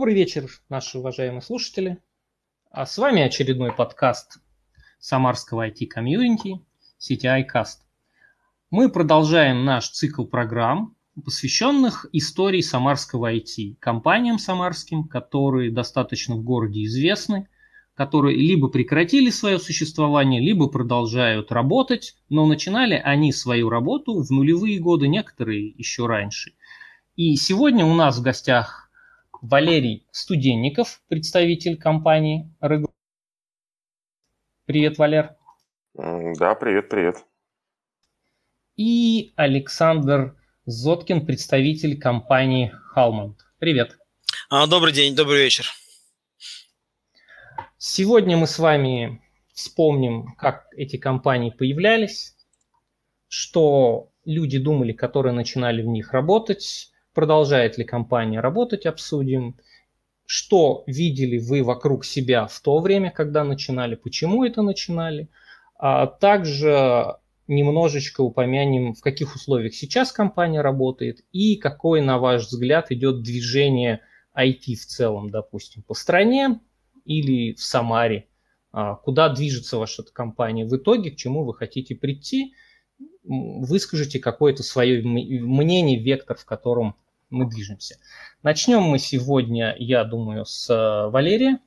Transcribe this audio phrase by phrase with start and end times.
[0.00, 1.98] Добрый вечер, наши уважаемые слушатели.
[2.70, 4.38] А с вами очередной подкаст
[4.98, 6.64] Самарского IT-комьюнити
[6.98, 7.80] CTI Cast.
[8.70, 16.84] Мы продолжаем наш цикл программ, посвященных истории самарского IT, компаниям самарским, которые достаточно в городе
[16.84, 17.50] известны,
[17.94, 24.78] которые либо прекратили свое существование, либо продолжают работать, но начинали они свою работу в нулевые
[24.78, 26.54] годы, некоторые еще раньше.
[27.16, 28.79] И сегодня у нас в гостях
[29.42, 32.92] Валерий Студенников, представитель компании Рыгу.
[34.66, 35.34] Привет, Валер.
[35.94, 37.24] Да, привет, привет.
[38.76, 40.36] И Александр
[40.66, 43.38] Зоткин, представитель компании Халмонт.
[43.58, 43.98] Привет.
[44.50, 45.66] А, добрый день, добрый вечер.
[47.78, 49.22] Сегодня мы с вами
[49.54, 52.36] вспомним, как эти компании появлялись,
[53.28, 59.56] что люди думали, которые начинали в них работать, продолжает ли компания работать, обсудим.
[60.26, 65.28] Что видели вы вокруг себя в то время, когда начинали, почему это начинали.
[65.76, 67.16] А также
[67.48, 74.02] немножечко упомянем, в каких условиях сейчас компания работает и какой, на ваш взгляд, идет движение
[74.36, 76.60] IT в целом, допустим, по стране
[77.04, 78.28] или в Самаре.
[78.70, 82.54] А куда движется ваша компания в итоге, к чему вы хотите прийти–
[83.24, 86.96] выскажите какое-то свое мнение, вектор, в котором
[87.28, 87.96] мы движемся.
[88.42, 91.60] Начнем мы сегодня, я думаю, с э, Валерия.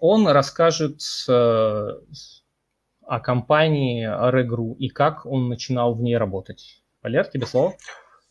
[0.00, 6.82] Он расскажет э, о компании Regru и как он начинал в ней работать.
[7.02, 7.76] Валер, тебе слово.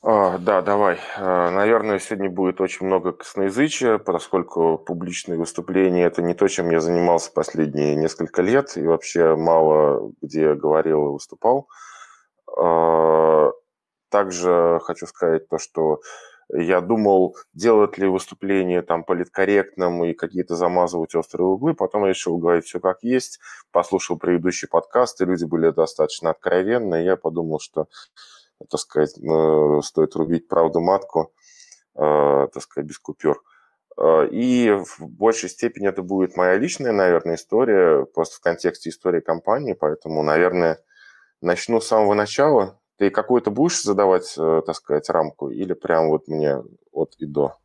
[0.04, 0.98] А, да, давай.
[1.16, 6.80] А, наверное, сегодня будет очень много косноязычия, поскольку публичные выступления– это не то, чем я
[6.82, 11.68] занимался последние несколько лет, и вообще мало где говорил и выступал.
[12.58, 13.52] А,
[14.10, 16.02] также хочу сказать то, что
[16.52, 21.76] я думал, делать ли выступление там политкорректным и какие-то замазывать острые углы.
[21.76, 23.40] Потом решил говорить все как есть.
[23.72, 27.04] Послушал предыдущий подкаст, и люди были достаточно откровенны.
[27.04, 27.88] И я подумал, что
[28.70, 29.12] так сказать,
[29.84, 31.34] стоит рубить правду матку,
[31.96, 33.42] э, так сказать, без купюр.
[33.98, 39.22] Э, и в большей степени это будет моя личная, наверное, история, просто в контексте истории
[39.22, 40.80] компании, поэтому, наверное,
[41.42, 42.80] начну с самого начала.
[42.98, 47.58] Ты какую-то будешь задавать, э, так сказать, рамку или прям вот мне от и до?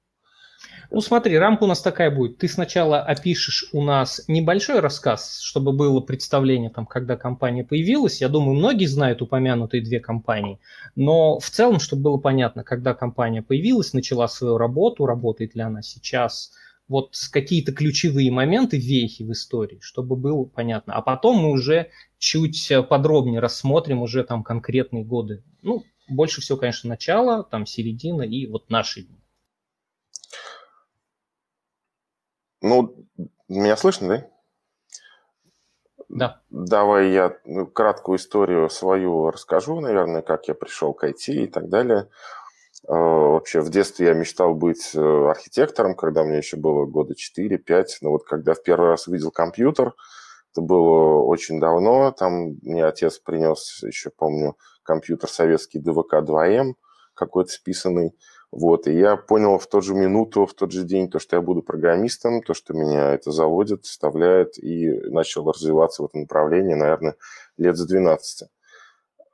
[0.91, 2.39] Ну смотри, рамка у нас такая будет.
[2.39, 8.21] Ты сначала опишешь у нас небольшой рассказ, чтобы было представление, там, когда компания появилась.
[8.21, 10.59] Я думаю, многие знают упомянутые две компании.
[10.95, 15.83] Но в целом, чтобы было понятно, когда компания появилась, начала свою работу, работает ли она
[15.83, 16.53] сейчас,
[16.89, 20.95] вот какие-то ключевые моменты, вехи в истории, чтобы было понятно.
[20.95, 25.43] А потом мы уже чуть подробнее рассмотрим уже там конкретные годы.
[25.63, 29.17] Ну, больше всего, конечно, начало, там середина и вот наши дни.
[32.61, 32.94] Ну,
[33.49, 34.27] меня слышно, да?
[36.09, 36.41] Да.
[36.50, 41.69] Давай я ну, краткую историю свою расскажу, наверное, как я пришел к IT и так
[41.69, 42.09] далее.
[42.89, 47.87] Э, вообще в детстве я мечтал быть э, архитектором, когда мне еще было года 4-5.
[48.03, 49.94] Но вот когда в первый раз увидел компьютер,
[50.53, 52.12] это было очень давно.
[52.12, 56.75] Там мне отец принес, еще помню, компьютер советский ДВК-2М,
[57.15, 58.15] какой-то списанный.
[58.59, 61.43] Вот, и я понял в тот же минуту, в тот же день, то, что я
[61.43, 67.17] буду программистом, то, что меня это заводит, вставляет, и начал развиваться в этом направлении, наверное,
[67.59, 68.49] лет за 12.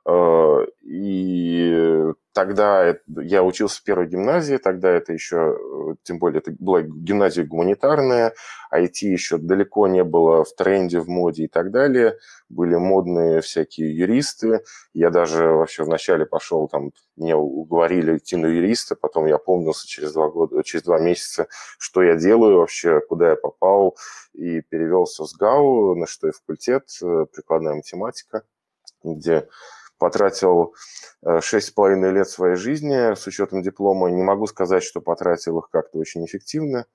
[0.05, 6.51] Э, и тогда я учился в первой гимназии, тогда это еще, э, тем более, это
[6.59, 8.33] была гимназия гуманитарная,
[8.73, 12.17] IT еще далеко не было в тренде, в моде и так далее.
[12.49, 14.63] Были модные всякие юристы.
[14.93, 20.13] Я даже вообще вначале пошел, там, мне уговорили идти на юриста, потом я помнился через
[20.13, 21.47] два, года, через два месяца,
[21.77, 23.95] что я делаю вообще, куда я попал,
[24.33, 28.43] и перевелся в СГАУ, на что и факультет, э, прикладная математика,
[29.03, 29.47] где
[30.03, 30.75] потратил
[31.25, 34.11] э, шесть с половиной лет своей жизни с учетом диплома.
[34.11, 36.87] Не могу сказать, что потратил их как-то очень эффективно.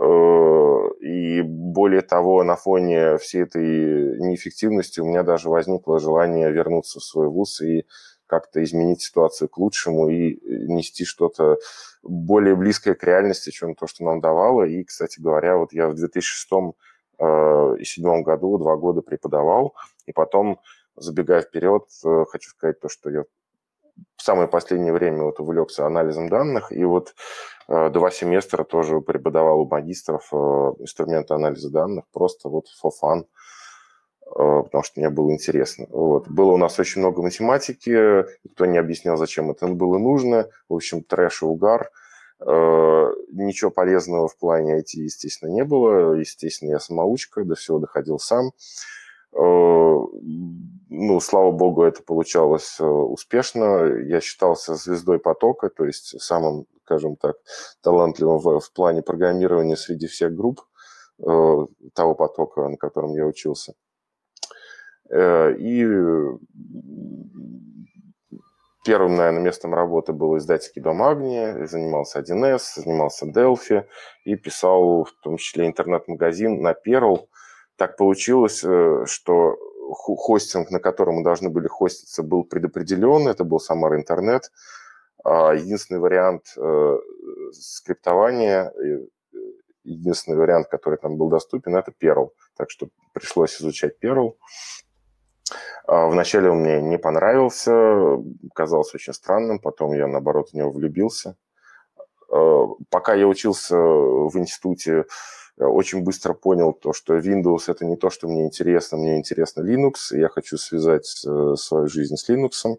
[0.00, 6.98] Э, и более того, на фоне всей этой неэффективности у меня даже возникло желание вернуться
[6.98, 7.84] в свой вуз и
[8.26, 11.58] как-то изменить ситуацию к лучшему и нести что-то
[12.02, 14.64] более близкое к реальности, чем то, что нам давало.
[14.64, 17.24] И, кстати говоря, вот я в 2006 э,
[17.78, 20.58] и 2007 году два года преподавал, и потом
[20.96, 23.24] забегая вперед, э, хочу сказать то, что я
[24.16, 27.14] в самое последнее время вот увлекся анализом данных, и вот
[27.68, 30.36] э, два семестра тоже преподавал у магистров э,
[30.80, 33.24] инструменты анализа данных, просто вот for fun,
[34.24, 35.86] потому что мне было интересно.
[35.90, 36.26] Вот.
[36.26, 41.02] Было у нас очень много математики, никто не объяснял, зачем это было нужно, в общем,
[41.02, 41.90] трэш и угар.
[42.40, 46.14] Ничего полезного в плане IT, естественно, не было.
[46.14, 48.52] Естественно, я самоучка, до всего доходил сам.
[49.34, 53.86] Ну, слава богу, это получалось успешно.
[54.06, 57.36] Я считался звездой потока, то есть самым, скажем так,
[57.82, 60.60] талантливым в, в плане программирования среди всех групп
[61.18, 63.74] того потока, на котором я учился.
[65.10, 65.86] И
[68.84, 73.86] Первым, наверное, местом работы был издательский дом Агния, занимался 1С, занимался Delphi
[74.24, 77.28] и писал в том числе интернет-магазин на Perl.
[77.82, 79.58] Так получилось, э, что
[79.90, 84.52] хостинг, на котором мы должны были хоститься, был предопределен, это был Самара Интернет.
[85.24, 86.98] А единственный вариант э,
[87.50, 89.06] скриптования, э,
[89.82, 92.30] единственный вариант, который там был доступен, это Perl.
[92.56, 94.36] Так что пришлось изучать Perl.
[95.88, 98.16] А, вначале он мне не понравился,
[98.54, 101.34] казался очень странным, потом я, наоборот, в него влюбился.
[102.30, 105.04] А, пока я учился в институте,
[105.58, 110.12] очень быстро понял то, что Windows– это не то, что мне интересно, мне интересно Linux,
[110.12, 112.76] и я хочу связать э, свою жизнь с Linux.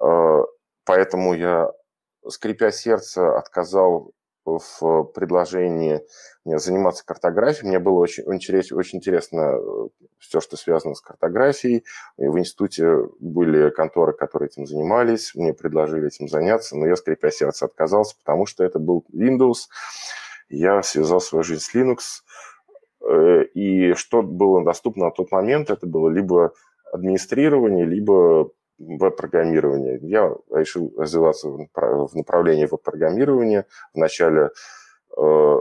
[0.00, 0.42] А,
[0.84, 1.70] поэтому я,
[2.26, 4.12] скрипя сердце, отказал
[4.44, 6.00] в предложении
[6.44, 7.68] заниматься картографией.
[7.68, 9.88] Мне было очень, очень, интересно э,
[10.18, 11.84] все, что связано с картографией.
[12.16, 15.34] И в институте были конторы, которые этим занимались.
[15.34, 19.68] Мне предложили этим заняться, но я, скрипя сердце, отказался, потому что это был Windows.
[20.50, 21.98] Я связал свою жизнь с Linux.
[23.08, 26.52] Э, и что было доступно на тот момент, это было либо
[26.92, 29.98] администрирование, либо веб-программирования.
[30.02, 33.66] Я решил развиваться в направлении веб-программирования.
[33.94, 34.50] Вначале
[35.16, 35.58] э,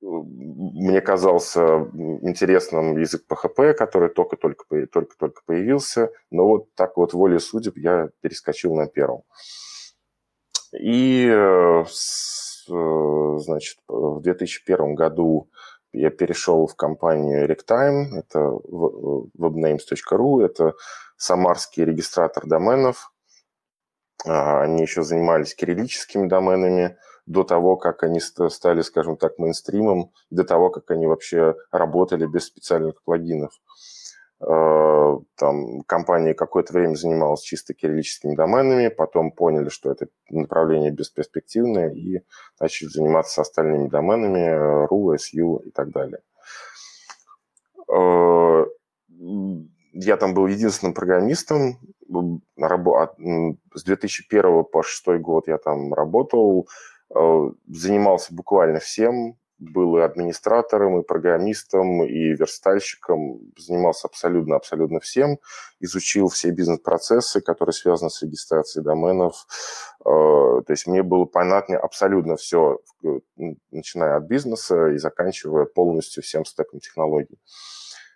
[0.00, 1.88] мне казался
[2.22, 8.74] интересным язык PHP, который только-только только-только появился, но вот так вот волей судеб я перескочил
[8.74, 9.22] на первом.
[10.72, 11.84] И, э,
[12.66, 15.48] значит, в 2001 году
[15.92, 18.38] я перешел в компанию Rectime, это
[19.38, 20.74] webnames.ru, это
[21.16, 23.12] самарский регистратор доменов.
[24.26, 26.96] А, они еще занимались кириллическими доменами
[27.26, 32.46] до того, как они стали, скажем так, мейнстримом, до того, как они вообще работали без
[32.46, 33.52] специальных плагинов.
[33.54, 33.93] А,
[34.46, 42.20] там компания какое-то время занималась чисто кириллическими доменами, потом поняли, что это направление бесперспективное и
[42.60, 46.20] начали заниматься остальными доменами, RU, SU и так далее.
[47.90, 48.64] А,
[49.94, 51.78] я там был единственным программистом.
[52.06, 56.68] С 2001 по 2006 год я там работал,
[57.14, 59.38] э, занимался буквально всем,
[59.72, 65.38] был и администратором, и программистом, и верстальщиком, занимался абсолютно-абсолютно всем,
[65.80, 69.46] изучил все бизнес-процессы, которые связаны с регистрацией доменов.
[70.00, 72.78] Э, то есть мне было понятно абсолютно все,
[73.70, 77.38] начиная от бизнеса и заканчивая полностью всем стеком технологий.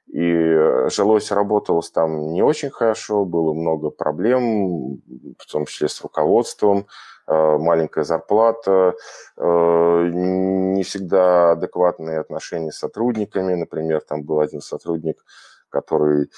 [0.09, 5.03] И э, жилось, работалось там не очень хорошо, было много проблем,
[5.39, 6.85] в том числе с руководством, э,
[7.29, 8.95] маленькая зарплата,
[9.37, 13.55] э, не всегда адекватные отношения с сотрудниками.
[13.55, 15.25] Например, там был один сотрудник,
[15.69, 16.31] который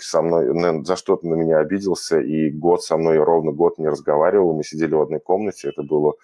[0.00, 4.54] со мной за что-то на меня обиделся, и год со мной, ровно год не разговаривал.
[4.54, 6.14] Мы сидели в одной комнате, это было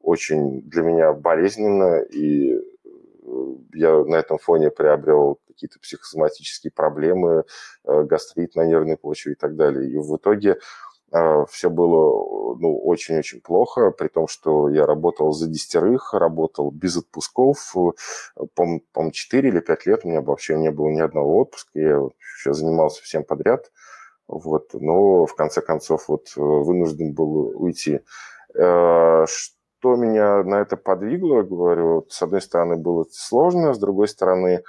[0.00, 2.60] очень для меня болезненно, и
[3.74, 7.44] я на этом фоне приобрел какие-то психосоматические проблемы,
[7.84, 9.90] э, гастрит на нервной почве и так далее.
[9.90, 10.56] И в итоге э,
[11.50, 17.74] все было ну, очень-очень плохо, при том, что я работал за десятерых, работал без отпусков.
[18.54, 22.00] По-моему, 4 или 5 лет у меня вообще не было ни одного отпуска, я
[22.38, 23.70] еще занимался всем подряд.
[24.26, 28.00] Вот, но в конце концов вот э, вынужден был уйти
[29.82, 34.62] что меня на это подвигло, говорю, с одной стороны было сложно, с другой стороны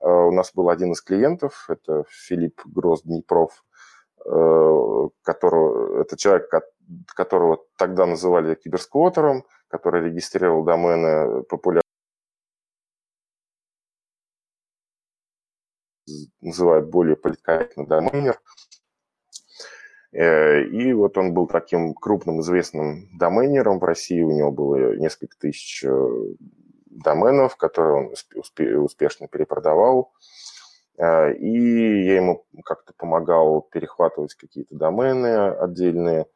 [0.00, 3.65] э, у нас был один из клиентов, это Филипп Гроз Днепров, э,
[5.22, 6.50] которого, это человек,
[7.14, 11.82] которого тогда называли киберсквотером, который регистрировал домены популярные
[16.40, 18.40] называют более политкорректно доменер.
[20.12, 24.22] Э, и вот он был таким крупным известным доменером в России.
[24.22, 26.08] У него было несколько тысяч э,
[26.86, 30.12] доменов, которые он успешно перепродавал.
[30.98, 36.26] Э, и я ему как-то помогал перехватывать какие-то домены отдельные.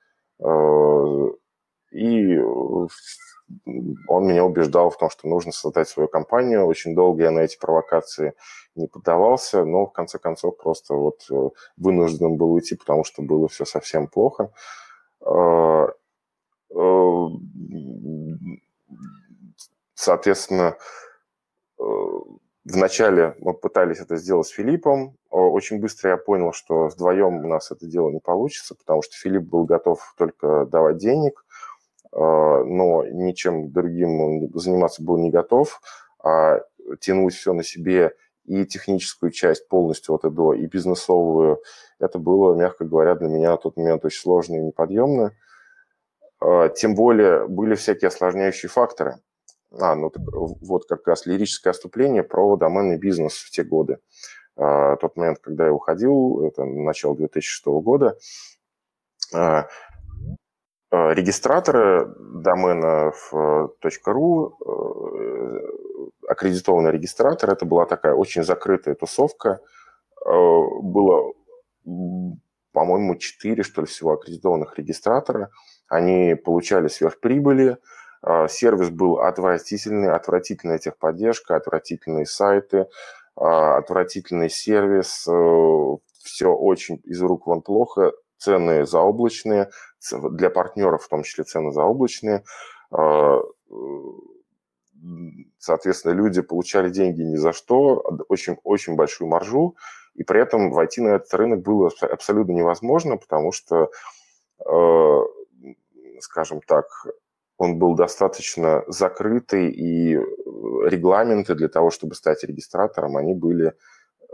[1.92, 2.38] И
[4.08, 6.66] он меня убеждал в том, что нужно создать свою компанию.
[6.66, 8.34] Очень долго я на эти провокации
[8.74, 13.48] не поддавался, но в конце концов просто вот э, вынужден был уйти, потому что было
[13.48, 14.52] все совсем плохо.
[15.20, 15.88] Э,
[16.74, 17.26] э,
[19.94, 20.76] соответственно,
[22.72, 25.16] Вначале мы пытались это сделать с Филиппом.
[25.30, 29.42] Очень быстро я понял, что вдвоем у нас это дело не получится, потому что Филипп
[29.42, 31.44] был готов только давать денег,
[32.12, 35.80] но ничем другим заниматься был не готов,
[36.22, 36.60] а
[37.00, 41.62] тянуть все на себе и техническую часть полностью от и до, и бизнесовую,
[41.98, 45.34] это было, мягко говоря, для меня на тот момент очень сложно и неподъемно.
[46.76, 49.16] Тем более были всякие осложняющие факторы–
[49.78, 53.98] а, ну так, вот как раз лирическое отступление про доменный бизнес в те годы.
[54.56, 58.16] А, тот момент, когда я уходил, это начало 2006 года,
[59.32, 59.66] а,
[60.90, 63.72] а, регистраторы домена в
[64.06, 65.60] .ru, э,
[66.28, 69.60] аккредитованный регистратор, это была такая очень закрытая тусовка.
[70.24, 71.32] А, было,
[72.72, 75.50] по-моему, четыре, что ли, всего аккредитованных регистратора.
[75.88, 77.78] Они получали сверхприбыли,
[78.48, 82.86] сервис был отвратительный, отвратительная техподдержка, отвратительные сайты,
[83.40, 89.70] а, отвратительный сервис, э, все очень из рук вон плохо, цены заоблачные,
[90.12, 92.44] для партнеров в том числе цены заоблачные.
[92.90, 93.40] А,
[95.58, 99.76] соответственно, люди получали деньги ни за что, очень-очень большую маржу,
[100.14, 103.90] и при этом войти на этот рынок было абсолютно невозможно, потому что,
[104.66, 105.18] э,
[106.20, 106.84] скажем так,
[107.60, 110.20] он был достаточно закрытый, и э,
[110.86, 113.74] регламенты для того, чтобы стать регистратором, они были,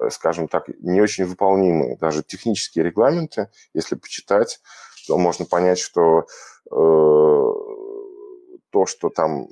[0.00, 1.96] э, скажем так, не очень выполнимы.
[2.00, 4.60] Даже технические регламенты, если почитать,
[5.08, 6.26] то можно понять, что
[6.70, 6.74] э,
[8.70, 9.48] то, что там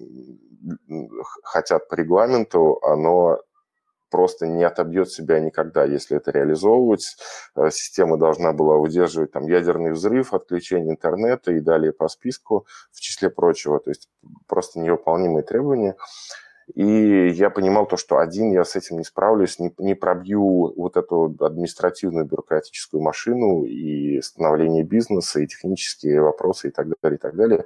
[1.43, 3.41] хотят по регламенту, оно
[4.15, 7.17] просто не отобьет себя никогда, если это реализовывать.
[7.57, 13.01] Э, система должна была выдерживать там ядерный взрыв, отключение интернета и далее по списку, в
[13.01, 13.81] числе прочего.
[13.81, 14.09] То есть
[14.47, 15.97] просто невыполнимые требования.
[16.77, 20.97] И я понимал то, что один я с этим не справлюсь, не, не пробью вот
[20.97, 27.35] эту административную бюрократическую машину и становление бизнеса, и технические вопросы и так далее, и так
[27.35, 27.65] далее.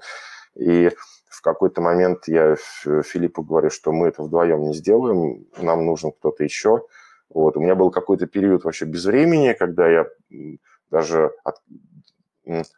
[0.55, 0.93] И
[1.29, 6.45] в какой-то момент я Филиппу говорю, что мы это вдвоем не сделаем, нам нужен кто-то
[6.45, 6.87] еще.
[7.29, 7.57] Вот.
[7.57, 10.07] У меня был какой-то период вообще без времени, когда я
[10.91, 11.57] даже от,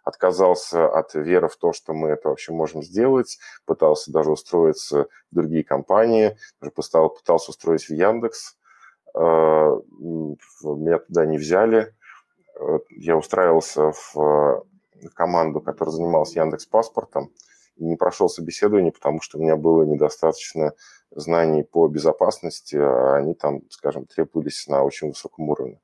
[0.05, 5.35] отказался от веры в то, что мы это вообще можем сделать, пытался даже устроиться в
[5.35, 8.57] другие компании, даже пытался, пытался устроить в Яндекс,
[9.15, 11.95] а, меня туда не взяли.
[12.91, 14.65] Я устраивался в
[15.15, 17.33] команду, которая занималась Яндекс паспортом,
[17.77, 20.73] не прошел собеседование, потому что у меня было недостаточно
[21.11, 25.81] знаний по безопасности, а они там, скажем, требовались на очень высоком уровне.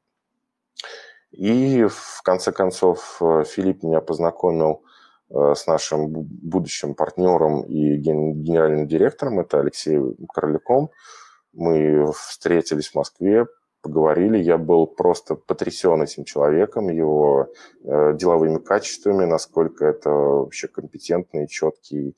[1.32, 4.84] И в конце концов э, Филипп меня познакомил
[5.30, 9.98] э, с нашим будущим партнером и генеральным директором, это Алексей
[10.32, 10.90] Короляком.
[11.52, 13.46] Мы встретились в Москве,
[13.86, 14.38] поговорили.
[14.38, 17.46] Я был просто потрясен этим человеком, его
[17.84, 22.16] э, деловыми качествами, насколько это вообще компетентный, четкий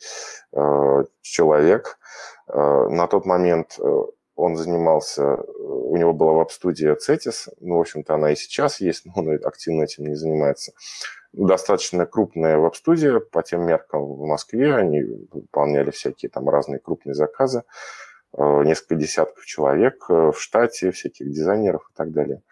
[0.52, 1.98] э, человек.
[2.48, 4.02] Э, на тот момент э,
[4.34, 9.04] он занимался, э, у него была веб-студия Cetis, ну, в общем-то, она и сейчас есть,
[9.04, 10.72] но он активно этим не занимается.
[11.34, 17.58] Достаточно крупная веб-студия по тем меркам в Москве, они выполняли всякие там разные крупные заказы.
[17.58, 17.62] Э,
[18.38, 22.42] несколько десятков человек э, в штате, всяких дизайнеров и так далее.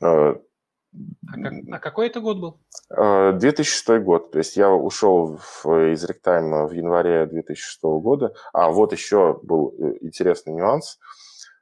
[0.00, 2.60] Э, а, как, а какой это год был?
[2.90, 4.30] 2006 год.
[4.30, 8.34] То есть я ушел в, из Ректайма в январе 2006 года.
[8.52, 10.98] А вот еще был интересный нюанс.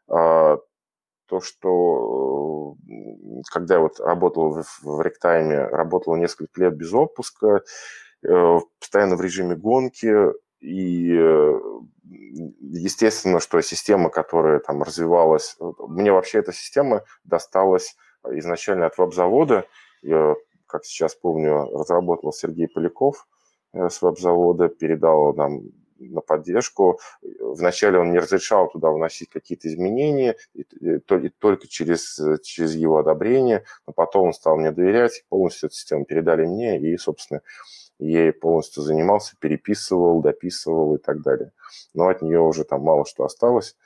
[0.08, 2.74] То, что
[3.52, 7.62] когда я вот работал в, в Ректайме, работал несколько лет без отпуска,
[8.20, 10.12] постоянно в режиме гонки,
[10.58, 11.16] и
[12.10, 19.66] естественно, что система, которая там развивалась, мне вообще эта система досталась изначально от веб-завода.
[20.02, 20.34] Я,
[20.66, 23.26] как сейчас помню, разработал Сергей Поляков
[23.72, 25.62] э, с веб-завода, передал нам
[25.98, 26.98] на поддержку.
[27.40, 32.98] Вначале он не разрешал туда вносить какие-то изменения, и, и, и только через, через его
[32.98, 37.42] одобрение, но потом он стал мне доверять, полностью эту систему передали мне, и, собственно,
[38.00, 41.52] я ей полностью занимался, переписывал, дописывал и так далее.
[41.94, 43.76] Но от нее уже там мало что осталось.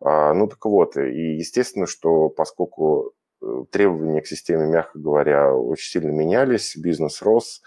[0.00, 5.90] А, ну так вот, и естественно, что поскольку э, требования к системе, мягко говоря, очень
[5.90, 7.62] сильно менялись, бизнес рос,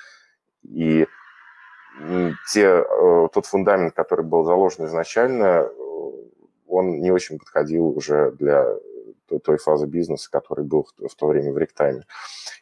[0.64, 1.08] и
[2.52, 5.70] те, э, тот фундамент, который был заложен изначально, э,
[6.68, 8.66] он не очень подходил уже для
[9.38, 12.06] той, фазы бизнеса, который был в, то время в ректайме.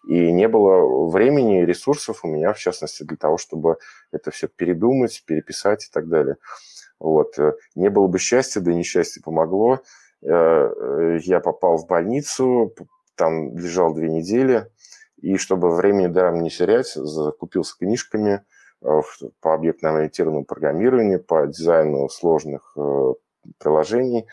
[0.05, 3.77] И не было времени и ресурсов у меня, в частности, для того, чтобы
[4.11, 6.35] это все передумать, переписать и так далее.
[6.99, 7.39] Вот.
[7.39, 9.79] Э, не было бы счастья, да и несчастье помогло.
[10.21, 12.73] Э, я попал в больницу,
[13.15, 14.69] там лежал две недели,
[15.21, 18.43] и чтобы времени даром не терять, закупился книжками
[18.81, 19.01] э,
[19.41, 23.13] по объектно-ориентированному программированию, по дизайну сложных э,
[23.57, 24.27] приложений.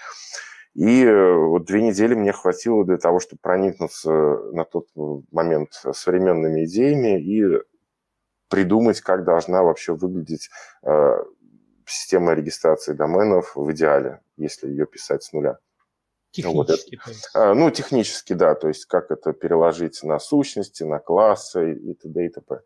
[0.75, 4.11] И вот две недели мне хватило для того, чтобы проникнуться
[4.53, 4.89] на тот
[5.31, 7.63] момент современными идеями и
[8.49, 10.51] придумать, как должна вообще выглядеть
[11.87, 15.59] система регистрации доменов в идеале, если ее писать с нуля.
[16.33, 16.99] Технически.
[17.35, 21.95] Вот это, ну, технически, да, то есть как это переложить на сущности, на классы и
[21.95, 22.27] т.д.
[22.27, 22.61] и т.п.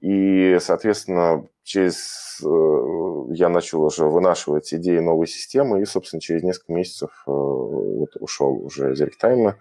[0.00, 6.72] И, соответственно, через э, я начал уже вынашивать идеи новой системы, и, собственно, через несколько
[6.72, 9.58] месяцев э, вот, ушел уже из Ректайма.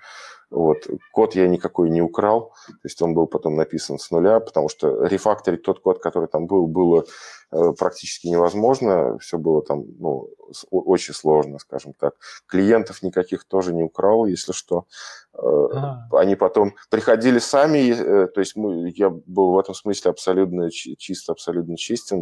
[0.49, 0.87] Вот.
[1.11, 5.05] Код я никакой не украл, то есть он был потом написан с нуля, потому что
[5.05, 7.03] рефакторить тот код, который там был, было
[7.51, 9.17] э, практически невозможно.
[9.19, 10.29] Все было там ну,
[10.71, 12.13] очень сложно, скажем так.
[12.47, 14.85] Клиентов никаких тоже не украл, если что.
[15.33, 16.07] А.
[16.13, 21.33] Они потом приходили сами, э, то есть мы, я был в этом смысле абсолютно чисто,
[21.33, 22.21] абсолютно чистен,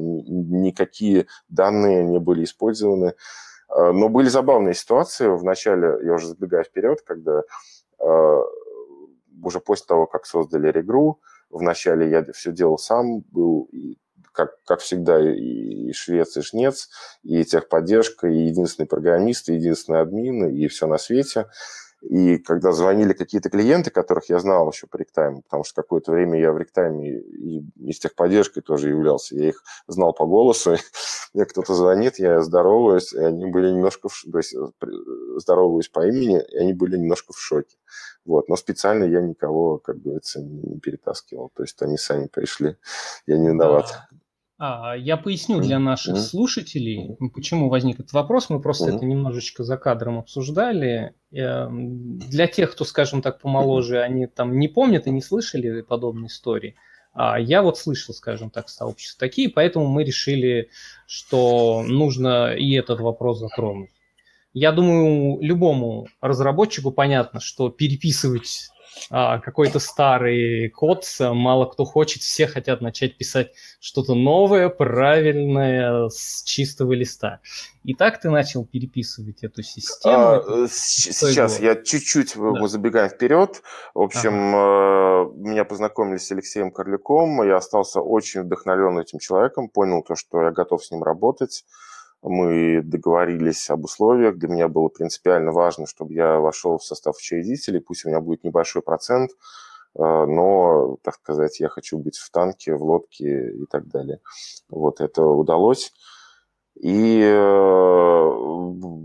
[0.63, 3.13] никакие данные не были использованы.
[3.67, 5.27] Но были забавные ситуации.
[5.27, 7.41] В начале, я уже забегаю вперед, когда Э,
[7.99, 13.69] уже после того, как создали регру, вначале я все делал сам, был
[14.35, 16.89] как, как всегда, и швец, и жнец,
[17.23, 21.47] и техподдержка, и единственный программист, и единственный админ, и все на свете.
[22.09, 26.39] И когда звонили какие-то клиенты, которых я знал еще по ректайму, потому что какое-то время
[26.39, 30.75] я в ректайме и, и с техподдержкой тоже являлся, я их знал по голосу,
[31.33, 34.87] мне кто-то звонит, я здороваюсь, и они были немножко, в, то есть э,
[35.37, 37.75] здороваюсь по имени, и они были немножко в шоке.
[38.23, 38.49] Вот.
[38.49, 41.51] Но специально я никого, как говорится, не перетаскивал.
[41.55, 42.77] То есть они сами пришли,
[43.25, 43.87] я не виноват.
[44.11, 44.17] Да.
[44.67, 48.49] А, я поясню для наших слушателей, почему возник этот вопрос.
[48.49, 51.13] Мы просто это немножечко за кадром обсуждали.
[51.31, 56.27] Эм, для тех, кто, скажем так, помоложе, они там не помнят и не слышали подобной
[56.27, 56.75] истории.
[57.13, 60.69] А я вот слышал, скажем так, сообщества такие, поэтому мы решили,
[61.05, 63.91] что нужно и этот вопрос затронуть.
[64.53, 68.69] Я думаю, любому разработчику понятно, что переписывать
[69.09, 76.43] а, какой-то старый код, мало кто хочет, все хотят начать писать что-то новое, правильное, с
[76.43, 77.39] чистого листа.
[77.83, 80.15] И так ты начал переписывать эту систему.
[80.15, 82.67] А, э, сейчас я чуть-чуть да.
[82.67, 83.61] забегаю вперед.
[83.93, 85.29] В общем, ага.
[85.29, 90.41] Э, меня познакомили с Алексеем Корляком, я остался очень вдохновлен этим человеком, понял то, что
[90.41, 91.63] я готов с ним работать
[92.27, 94.37] мы договорились об условиях.
[94.37, 98.43] Для меня было принципиально важно, чтобы я вошел в состав учредителей, пусть у меня будет
[98.43, 99.35] небольшой процент, э,
[99.95, 104.19] но, так сказать, я хочу быть в танке, в лодке и так далее.
[104.69, 105.93] Вот это удалось.
[106.75, 108.31] И э,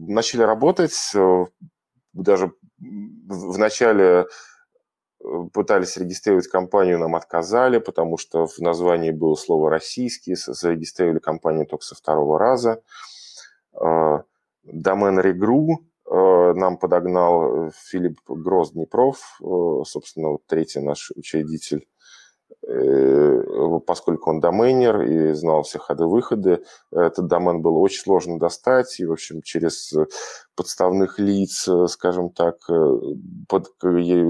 [0.09, 1.12] начали работать.
[1.14, 1.44] Э,
[2.12, 4.26] даже в начале
[5.52, 11.85] пытались регистрировать компанию, нам отказали, потому что в названии было слово «российский», зарегистрировали компанию только
[11.85, 12.83] со второго раза.
[13.72, 14.22] А,
[14.62, 21.87] домен Регру а, нам подогнал э, Филипп Гроз-Днепров, э, собственно, вот третий наш учредитель,
[23.87, 29.13] поскольку он доменер и знал все ходы-выходы, этот домен было очень сложно достать, и, в
[29.13, 29.93] общем, через
[30.55, 32.57] подставных лиц, скажем так,
[33.49, 33.69] под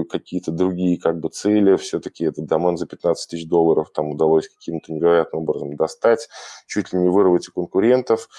[0.09, 4.93] какие-то другие как бы цели, все-таки этот домен за 15 тысяч долларов там удалось каким-то
[4.93, 6.29] невероятным образом достать,
[6.67, 8.29] чуть ли не вырвать у конкурентов.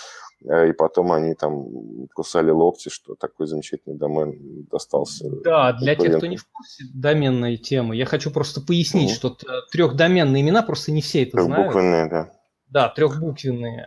[0.49, 5.29] Э, и потом они там кусали локти, что такой замечательный домен достался.
[5.45, 9.37] Да, для тех, кто не в курсе доменной темы, я хочу просто пояснить, mm что
[9.71, 11.73] трехдоменные имена просто не все это знают.
[11.73, 12.33] Трехбуквенные, да.
[12.69, 13.87] Да, трехбуквенные.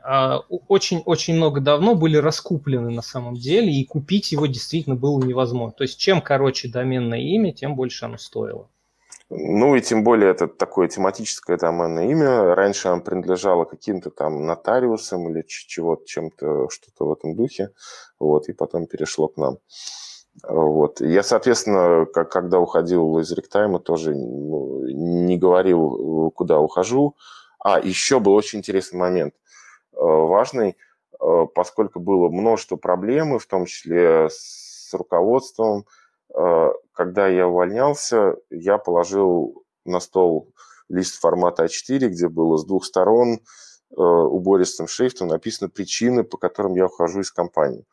[0.68, 5.74] Очень-очень а много давно были раскуплены на самом деле, и купить его действительно было невозможно.
[5.76, 8.70] То есть чем короче доменное имя, тем больше оно стоило.
[9.38, 12.56] Ну и тем более это такое тематическое доменное имя.
[12.56, 17.72] Раньше оно принадлежало каким-то там нотариусам или чего-то, чем-то, что-то в этом духе.
[18.18, 19.58] Вот, и потом перешло к нам.
[20.44, 21.02] Вот.
[21.02, 27.16] Я, соответственно, как, когда уходил из ректайма, тоже ну, не говорил, куда ухожу.
[27.60, 29.34] А, еще был очень интересный момент,
[29.94, 30.78] э, важный,
[31.20, 35.86] э, поскольку было множество проблем, в том числе с руководством,
[36.94, 40.54] когда я увольнялся, я положил на стол
[40.90, 43.40] лист формата А4, где было с двух сторон
[43.90, 47.86] убористым шрифтом написаны причины, по которым я ухожу из компании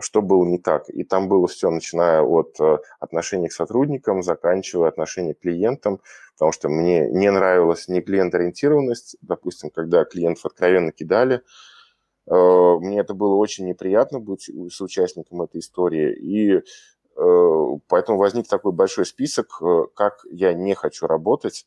[0.00, 0.88] что было не так.
[0.88, 6.00] И там было все, начиная от э, отношений к сотрудникам, заканчивая отношения к клиентам,
[6.34, 11.42] потому что мне не нравилась не клиент-ориентированность, допустим, когда клиентов откровенно кидали,
[12.26, 16.62] э, мне это было очень неприятно быть соучастником этой истории, и э,
[17.14, 19.60] поэтому возник такой большой список,
[19.94, 21.66] как я не хочу работать,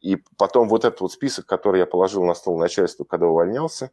[0.00, 3.90] и потом вот этот вот список, который я положил на стол начальству, когда увольнялся,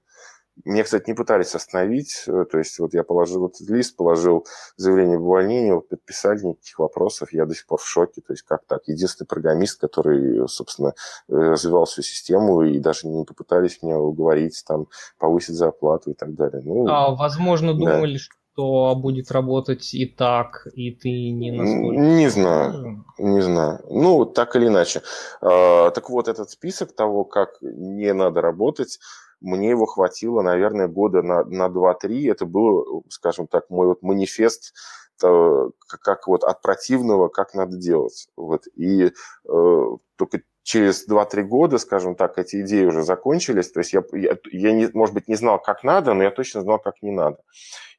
[0.63, 2.23] меня, кстати, не пытались остановить.
[2.27, 4.45] Э, то есть вот я положил этот лист, положил
[4.77, 7.33] заявление об увольнении, подписали никаких вопросов.
[7.33, 8.21] Я до сих пор в шоке.
[8.21, 8.87] То есть как так?
[8.87, 10.93] Единственный программист, который, собственно,
[11.27, 14.87] э, развивал всю систему и даже не попытались меня уговорить, там,
[15.19, 16.61] повысить зарплату и так далее.
[16.63, 18.19] Ну, а, возможно, думали, да.
[18.19, 21.95] что будет работать и так, и ты не настолько...
[21.95, 23.79] Не знаю, не знаю.
[23.89, 25.01] Ну, так или иначе.
[25.41, 28.99] А, так вот, этот список того, как не надо работать,
[29.41, 32.31] мне его хватило, наверное, года на, на 2-3.
[32.31, 34.73] Это был, скажем так, мой вот манифест
[35.19, 38.27] то, как вот от противного, как надо делать.
[38.35, 38.63] Вот.
[38.75, 39.83] И э,
[40.17, 43.71] только через 2-3 года, скажем так, эти идеи уже закончились.
[43.71, 46.61] То есть я, я, я не, может быть, не знал, как надо, но я точно
[46.61, 47.37] знал, как не надо.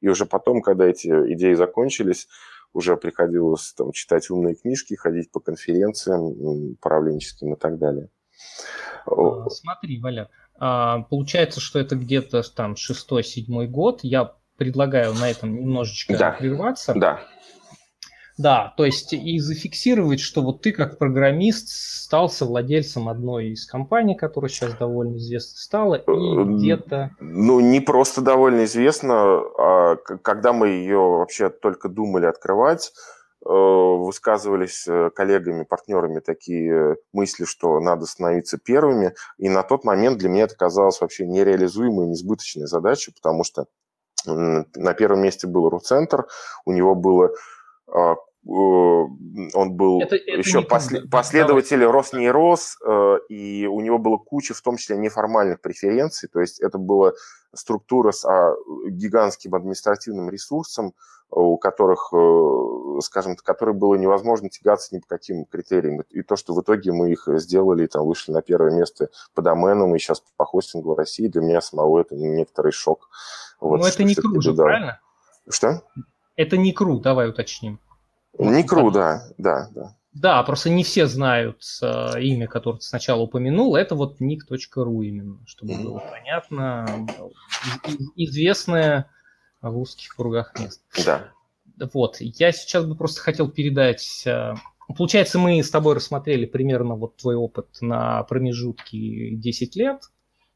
[0.01, 2.27] И уже потом, когда эти идеи закончились,
[2.73, 6.25] уже приходилось там, читать умные книжки, ходить по конференциям
[6.73, 8.09] управленческим и так далее.
[9.07, 14.01] А, смотри, Валя, а, получается, что это где-то там шестой-седьмой год.
[14.03, 16.33] Я предлагаю на этом немножечко да.
[16.33, 16.95] прерваться.
[16.97, 17.21] Да.
[18.39, 24.15] Да, то есть и зафиксировать, что вот ты как программист стал совладельцем одной из компаний,
[24.15, 27.11] которая сейчас довольно известна стала, и э, где-то...
[27.21, 29.15] Ну, не просто довольно известна,
[29.59, 32.93] а когда мы ее вообще только думали открывать,
[33.49, 39.15] Э, высказывались э, коллегами, партнерами такие мысли, что надо становиться первыми.
[39.39, 43.67] И на тот момент для меня это казалось вообще нереализуемой, несбыточной задачей, потому что
[44.25, 46.27] на первом месте был РУЦентр,
[46.65, 47.31] у него было
[47.87, 48.17] а,
[48.49, 51.95] он был это, это еще после, последователь Давай.
[51.95, 52.79] Роснейрос,
[53.29, 57.13] и у него было куча, в том числе, неформальных преференций, то есть это была
[57.55, 58.55] структура с а,
[58.89, 60.95] гигантским административным ресурсом,
[61.31, 66.03] у которых, э, скажем, которые было невозможно тягаться ни по каким критериям.
[66.11, 69.43] И то, что в итоге мы их сделали, и там вышли на первое место по
[69.43, 73.09] доменам, и сейчас по хостингу в России, для меня самого это некоторый шок.
[73.61, 75.01] Вот, Но это не кру же, правильно?
[75.49, 75.83] Что?
[76.37, 77.81] Это не кру, давай уточним.
[78.39, 79.97] Не кру, да, да, да.
[80.13, 83.77] Да, просто не все знают э, имя, которое ты сначала упомянул.
[83.77, 85.83] Это вот ник.ру именно, чтобы mm-hmm.
[85.83, 87.07] было понятно.
[88.15, 89.11] Известное
[89.61, 90.81] в узких кругах мест.
[91.05, 91.29] Да.
[91.93, 94.23] Вот, я сейчас бы просто хотел передать...
[94.27, 94.55] Э,
[94.97, 100.03] получается, мы с тобой рассмотрели примерно вот твой опыт на промежутке 10 лет.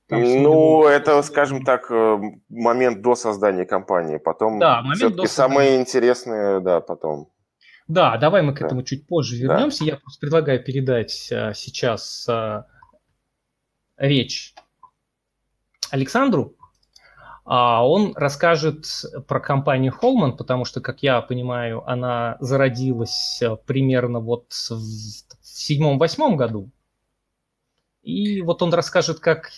[0.08, 4.16] Там, ну, это, скажем так, э, момент до создания компании.
[4.16, 7.28] Потом да, момент до самое интересное, да, потом.
[7.90, 8.86] Да, давай мы к этому да.
[8.86, 9.80] чуть позже вернемся.
[9.80, 9.86] Да.
[9.86, 12.66] Я просто предлагаю передать а, сейчас а,
[13.96, 14.54] речь
[15.90, 16.54] Александру.
[17.44, 18.86] А он расскажет
[19.26, 24.80] про компанию Holman, потому что, как я понимаю, она зародилась э, примерно вот в
[25.42, 26.70] седьмом-восьмом году.
[28.02, 29.50] И вот он расскажет, как,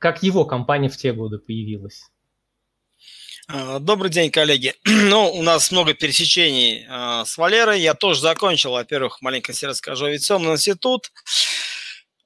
[0.00, 2.10] как его компания в те годы появилась.
[3.46, 4.74] А, добрый день, коллеги.
[4.84, 7.80] Ну, у нас много пересечений а, с Валерой.
[7.80, 11.10] Я тоже закончил, во-первых, маленько себе расскажу, авиационный институт.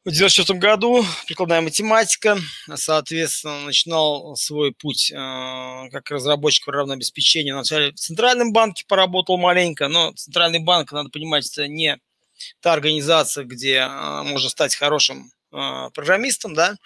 [0.04, 2.38] В 1994 году прикладная математика,
[2.76, 5.14] соответственно, начинал свой путь э,
[5.90, 7.52] как разработчик программного обеспечения.
[7.52, 11.98] Вначале в Центральном банке поработал маленько, но Центральный банк, надо понимать, это не
[12.60, 16.76] та организация, где можно стать хорошим э, программистом, да.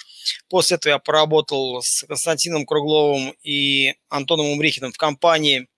[0.49, 5.69] После этого я поработал с Константином Кругловым и Антоном Умрихиным в компании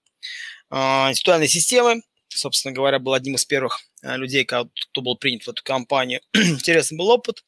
[0.71, 2.01] э, интеллектуальной системы.
[2.29, 4.69] Собственно говоря, был одним из первых Э, людей, кто
[5.01, 6.21] был принят в эту компанию.
[6.33, 7.43] Интересный был опыт.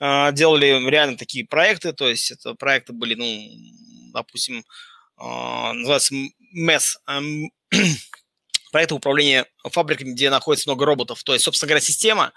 [0.00, 6.14] Делали реально такие проекты, то есть это проекты были, ну, допустим, э, называется
[6.56, 6.98] MES,
[8.70, 11.22] проекты управления фабриками, где находится много роботов.
[11.24, 12.32] То есть, собственно говоря, система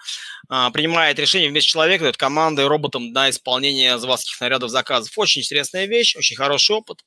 [0.50, 5.18] а, принимает решение вместе с человеком, дает команды роботам на исполнение заводских нарядов заказов.
[5.18, 7.00] Очень интересная вещь, очень хороший опыт.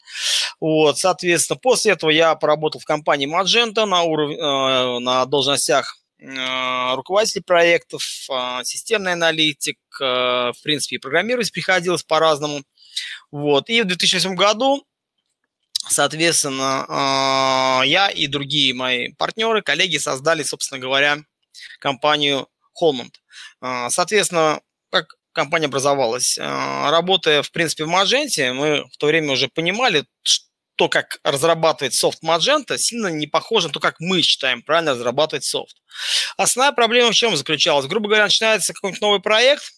[0.60, 4.30] Вот, соответственно, после этого я поработал в компании Magento на, уров...
[4.30, 12.02] э, на должностях а, руководитель проектов, а, системный аналитик, а, в принципе, и программировать приходилось
[12.02, 12.62] по-разному.
[13.30, 13.68] Вот.
[13.68, 14.86] И в 2008 году,
[15.88, 21.18] соответственно, я и другие мои партнеры, коллеги создали, собственно говоря,
[21.80, 22.48] компанию
[22.80, 23.14] Holmond.
[23.88, 26.38] Соответственно, как компания образовалась.
[26.38, 30.04] Работая, в принципе, в Magento, мы в то время уже понимали,
[30.76, 35.44] то, как разрабатывает софт Magento, сильно не похоже на то, как мы считаем правильно разрабатывать
[35.44, 35.76] софт.
[36.36, 37.86] Основная проблема в чем заключалась?
[37.86, 39.72] Грубо говоря, начинается какой-нибудь новый проект,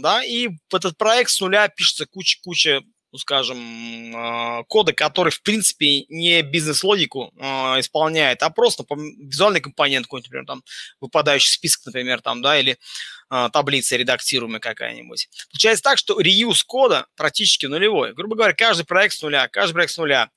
[0.00, 5.42] да, и в этот проект с нуля пишется куча-куча ну, скажем, а, кода, который, в
[5.42, 7.44] принципе, не бизнес-логику э,
[7.80, 8.84] исполняет, а просто
[9.18, 10.62] визуальный компонент какой-нибудь, например, там,
[11.00, 12.76] выпадающий список, например, там, да, или
[13.30, 15.28] э, таблица редактируемая какая-нибудь.
[15.50, 18.12] Получается так, что реюз кода практически нулевой.
[18.12, 20.30] Грубо говоря, каждый проект с нуля, каждый проект с нуля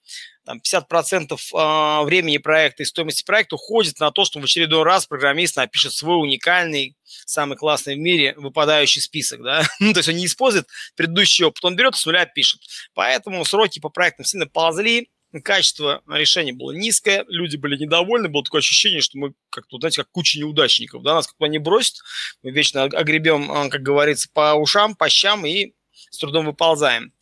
[0.46, 5.06] там 50% а, времени проекта и стоимости проекта уходит на то, что в очередной раз
[5.06, 6.96] программист напишет свой уникальный,
[7.32, 9.41] самый классный в мире выпадающий список.
[9.41, 9.63] Да?
[9.80, 12.62] ну, то есть он не использует предыдущий опыт, он берет с нуля пишет.
[12.94, 18.60] Поэтому сроки по проектам сильно ползли, качество решения было низкое, люди были недовольны, было такое
[18.60, 21.98] ощущение, что мы как-то, знаете, как куча неудачников, да, нас как-то не бросят,
[22.44, 25.74] мы вечно огребем, а, как говорится, по ушам, по щам и
[26.10, 27.13] с трудом выползаем.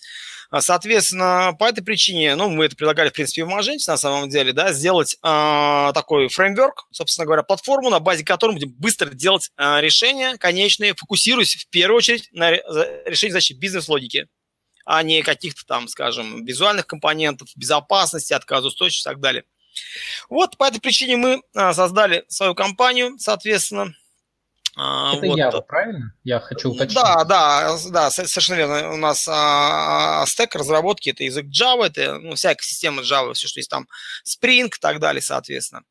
[0.51, 4.29] А, соответственно, по этой причине, ну, мы это предлагали, в принципе, в Magento, на самом
[4.29, 9.51] деле, да, сделать э, такой фреймворк, собственно говоря, платформу, на базе которой будем быстро делать
[9.57, 14.27] э, решения конечные, фокусируясь в первую очередь на решении задачи бизнес-логики,
[14.85, 19.43] а не каких-то там, скажем, визуальных компонентов, безопасности, отказоустойчивости и так далее.
[20.29, 23.93] Вот по этой причине мы создали свою компанию, соответственно,
[24.79, 25.39] Это вот.
[25.39, 26.13] Java, правильно?
[26.23, 26.95] Я хочу уточнить.
[26.95, 28.93] Да, да, да, совершенно верно.
[28.93, 33.47] У нас а, а, стек разработки– это язык Java, это ну, вся экосистема Java, все,
[33.47, 33.87] что есть там,
[34.25, 35.83] Spring и так далее, соответственно.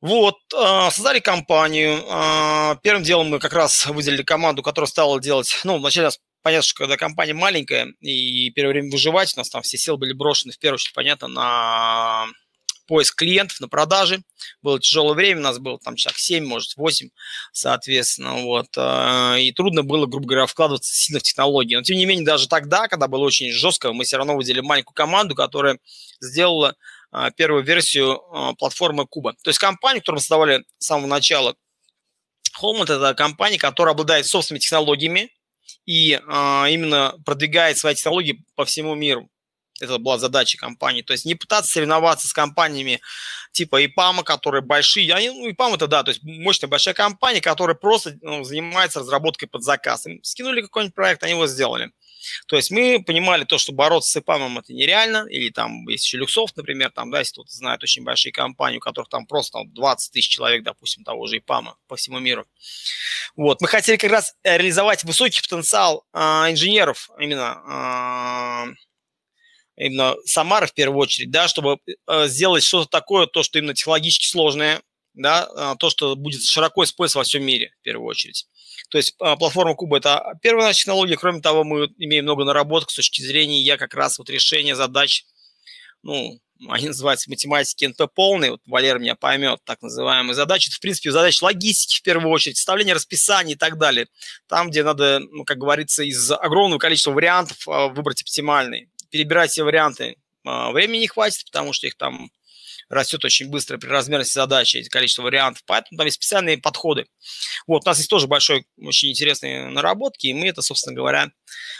[0.00, 2.02] Вот, а, создали компанию.
[2.08, 6.62] А, первым делом мы как раз выделили команду, которая стала делать, ну, вначале нас понятно,
[6.66, 10.52] что когда компания маленькая и первое время выживать, у нас там все силы были брошены,
[10.52, 12.26] в первую очередь, понятно, на
[12.90, 14.20] поиск клиентов на продажи.
[14.62, 17.08] Было тяжелое время, у нас было там человек 7, может 8,
[17.52, 18.66] соответственно, вот.
[18.76, 21.76] Э, и трудно было, грубо говоря, вкладываться сильно в технологии.
[21.76, 24.94] Но, тем не менее, даже тогда, когда было очень жестко, мы все равно выделили маленькую
[24.94, 25.78] команду, которая
[26.20, 26.74] сделала
[27.12, 29.34] э, первую версию э, платформы Куба.
[29.44, 31.54] То есть компания, которую мы создавали с самого начала,
[32.60, 35.30] Home– это компания, которая обладает собственными технологиями
[35.86, 39.30] и именно продвигает свои технологии по всему миру.
[39.82, 41.02] Это была задача компании.
[41.02, 43.00] То есть не пытаться соревноваться с компаниями
[43.52, 45.12] типа ИПАМа, которые большие.
[45.14, 49.48] Они, ну, ИПАМ это, да, то есть мощная большая компания, которая просто ну, занимается разработкой
[49.48, 50.06] под заказ.
[50.06, 51.90] Им скинули какой-нибудь проект, они его сделали.
[52.46, 56.18] То есть мы понимали то, что бороться с ИПАМом это нереально, или там есть еще
[56.18, 59.72] Люксофт, например, там, да, если кто-то знает очень большие компании, у которых там просто там,
[59.72, 62.46] 20 тысяч человек, допустим, того же ИПАМа по всему миру.
[63.36, 68.66] Вот, мы хотели как раз реализовать высокий потенциал а, инженеров, именно а,
[69.80, 74.26] именно Самара в первую очередь, да, чтобы э, сделать что-то такое, то, что именно технологически
[74.26, 74.82] сложное,
[75.14, 78.46] да, э, то, что будет широко использоваться во всем мире в первую очередь.
[78.90, 81.16] То есть э, платформа Куба– это первая наша технология.
[81.16, 85.24] Кроме того, мы имеем много наработок с точки зрения я как раз вот решения задач,
[86.02, 86.38] ну,
[86.68, 90.68] они называются математики НП полные, вот Валер меня поймет, так называемые задачи.
[90.68, 94.08] Это, в принципе, задачи логистики в первую очередь, составление расписаний и так далее.
[94.46, 100.16] Там, где надо, ну, как говорится, из огромного количества вариантов выбрать оптимальный перебирать все варианты
[100.44, 102.30] а, времени не хватит, потому что их там
[102.88, 107.06] растет очень быстро при размерности задачи, количество вариантов, поэтому там есть специальные подходы.
[107.66, 111.30] Вот, у нас есть тоже большой, очень интересные наработки, и мы это, собственно говоря,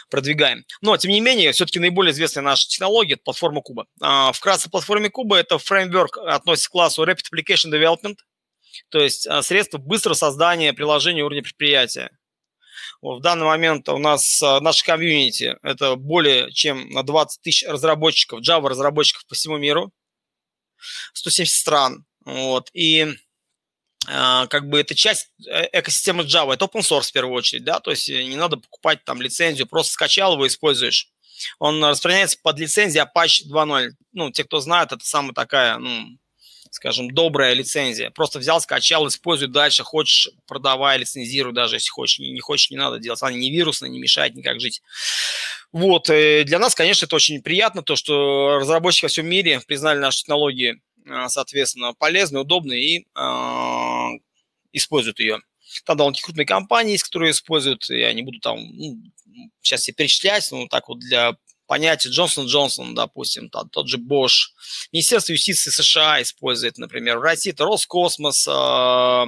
[0.09, 0.63] продвигаем.
[0.81, 3.87] Но, тем не менее, все-таки наиболее известная наша технология– это платформа Куба.
[4.01, 8.15] А, вкратце, платформе Куба– это фреймворк, относится к классу Rapid Application Development,
[8.89, 12.09] то есть а, средство быстрого создания приложения уровня предприятия.
[13.01, 18.41] В данный момент у нас а, наш комьюнити– это более чем на 20 тысяч разработчиков,
[18.41, 19.91] Java разработчиков по всему миру,
[21.13, 22.05] 170 стран.
[22.25, 22.69] Вот.
[22.73, 23.07] И
[24.07, 27.79] а, как бы это часть э, экосистемы Java, это open source в первую очередь, да,
[27.79, 31.09] то есть э, не надо покупать там лицензию, просто скачал его, используешь.
[31.59, 33.89] Он распространяется под лицензией Apache 2.0.
[34.13, 36.17] Ну, те, кто знает, это самая такая, ну,
[36.71, 38.09] скажем, добрая лицензия.
[38.11, 42.19] Просто взял, скачал, используй дальше, хочешь, продавай, лицензируй даже, если хочешь.
[42.19, 43.21] Не, хочешь, не надо делать.
[43.21, 44.81] Она не вирусная, не мешает никак жить.
[45.73, 49.99] Вот, э, для нас, конечно, это очень приятно, то, что разработчики во всем мире признали
[49.99, 54.19] наши технологии, э, соответственно, полезные, удобные и э,
[54.71, 55.39] используют ее.
[55.85, 58.97] Там довольно крупные компании есть, которые используют, я не буду там ну,
[59.61, 61.35] сейчас все перечислять, но так вот для
[61.71, 64.49] понятие Джонсон Джонсон, допустим, тот, тот же Bosch.
[64.91, 69.25] Министерство юстиции США использует, например, в России это Роскосмос, э,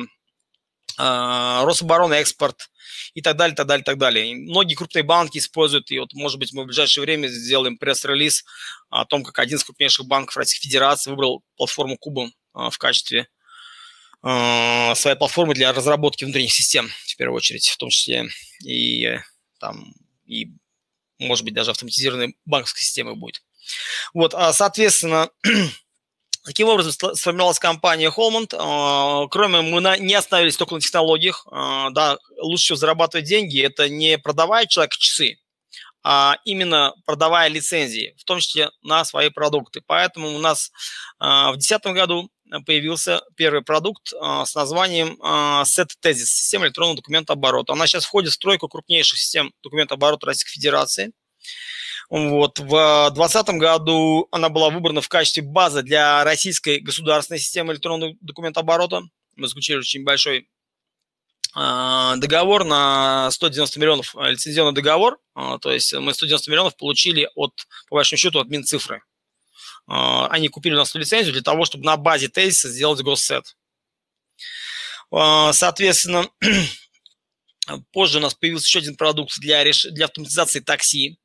[1.00, 2.70] э, Рособорона экспорт
[3.14, 4.36] и так далее, так далее, так далее.
[4.36, 8.44] Многие крупные банки используют, и вот, может быть, мы в ближайшее время сделаем пресс-релиз
[8.90, 12.30] о том, как один из крупнейших банков Российской Федерации выбрал платформу Куба э,
[12.70, 13.30] в качестве
[14.22, 18.28] э, своей платформы для разработки внутренних систем, в первую очередь, в том числе
[18.66, 19.18] и
[19.62, 19.94] там,
[20.26, 20.50] и,
[21.24, 23.42] может быть, даже автоматизированной банковской системы будет.
[24.14, 25.30] Вот, а, соответственно,
[26.46, 28.54] Таким образом сформировалась компания Holmond.
[28.58, 31.48] А, кроме мы не остановились только на технологиях.
[31.50, 35.38] А, да, лучше всего зарабатывать деньги– это не продавая человеку часы,
[36.04, 39.82] а именно продавая лицензии, в том числе на свои продукты.
[39.88, 40.72] Поэтому у нас
[41.18, 42.30] в 2010 году
[42.62, 45.20] появился первый продукт с названием
[45.64, 47.74] Set Thesis, система электронного документа оборота.
[47.74, 51.12] Она сейчас входит в стройку крупнейших систем документа оборота Российской Федерации–
[52.10, 52.60] вот.
[52.60, 59.02] В 2020 году она была выбрана в качестве базы для российской государственной системы электронного документооборота.
[59.36, 60.48] Мы заключили очень большой
[61.56, 65.18] а, договор на 190 миллионов, а, лицензионный договор.
[65.34, 67.54] А, то есть мы 190 миллионов получили от,
[67.90, 69.02] по большому счету, от Минцифры.
[69.86, 73.56] Они купили у нас лицензию для того, чтобы на базе тезиса сделать госсет.
[75.12, 76.28] Соответственно,
[77.92, 79.84] позже у нас появился еще один продукт для, реш...
[79.84, 81.20] для автоматизации такси.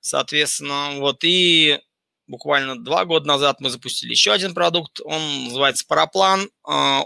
[0.00, 1.80] Соответственно, вот и
[2.26, 6.50] буквально два года назад мы запустили еще один продукт, он называется Параплан.
[6.66, 7.04] А,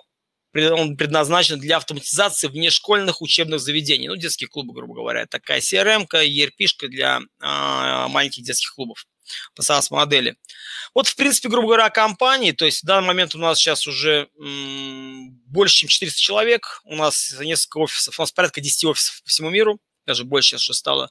[0.55, 5.27] он предназначен для автоматизации внешкольных учебных заведений, ну, детские клубы, грубо говоря.
[5.27, 7.21] Такая CRM-ка, ERP-шка для
[8.09, 9.05] маленьких детских клубов
[9.55, 10.37] по SaaS-модели.
[10.95, 14.29] Вот, в принципе, грубо говоря, компании, то есть в данный момент у нас сейчас уже
[15.47, 19.51] больше, чем 400 человек, у нас несколько офисов, у нас порядка 10 офисов по всему
[19.51, 21.11] миру, даже больше сейчас уже стало.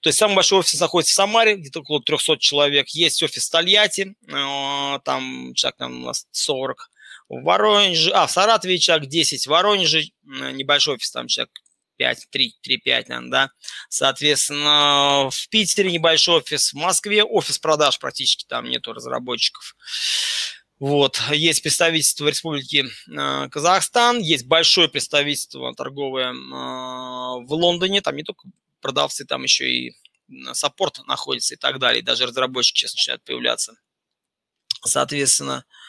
[0.00, 2.88] То есть самый большой офис находится в Самаре, где-то около 300 человек.
[2.90, 6.90] Есть офис в Тольятти, э, там человек там у нас 40.
[7.30, 11.50] В Воронеже, а, в Саратове человек 10, в Воронеже э, небольшой офис, там человек
[11.96, 13.50] 5, 3, 3, 5, наверное, да.
[13.88, 19.76] Соответственно, в Питере небольшой офис, в Москве офис продаж практически, там нету разработчиков.
[20.80, 21.20] Вот.
[21.30, 28.48] Есть представительство Республики э, Казахстан, есть большое представительство торговое э, в Лондоне, там не только
[28.80, 29.96] продавцы, там еще и
[30.52, 33.74] саппорт находится и так далее, даже разработчики сейчас начинают появляться.
[34.84, 35.83] Соответственно, э,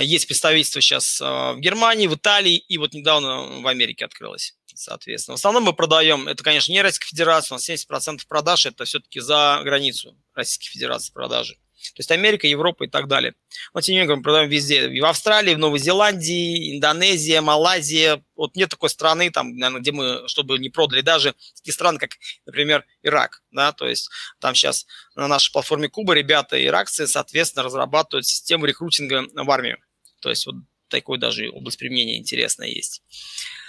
[0.00, 4.54] есть представительство сейчас в Германии, в Италии, и вот недавно в Америке открылось.
[4.74, 8.84] Соответственно, в основном мы продаем, это, конечно, не Российская Федерация, у нас 70% продаж это
[8.84, 11.58] все-таки за границу Российской Федерации продажи.
[11.94, 13.34] То есть Америка, Европа и так далие.
[13.74, 14.88] Но тем не менее мы продаем везде.
[14.90, 18.22] И в Австралии, в Новой Зеландии, Индонезия, Малайзия.
[18.36, 22.10] Вот нет такой страны, там, наверное, где мы, чтобы не продали даже такие страны, как,
[22.46, 23.42] например, Ирак.
[23.50, 23.72] Да?
[23.72, 29.50] То есть там сейчас на нашей платформе Куба ребята, иракцы, соответственно, разрабатывают систему рекрутинга в
[29.50, 29.78] армию.
[30.20, 30.56] То есть вот
[30.88, 33.02] такой даже область применения интересная есть.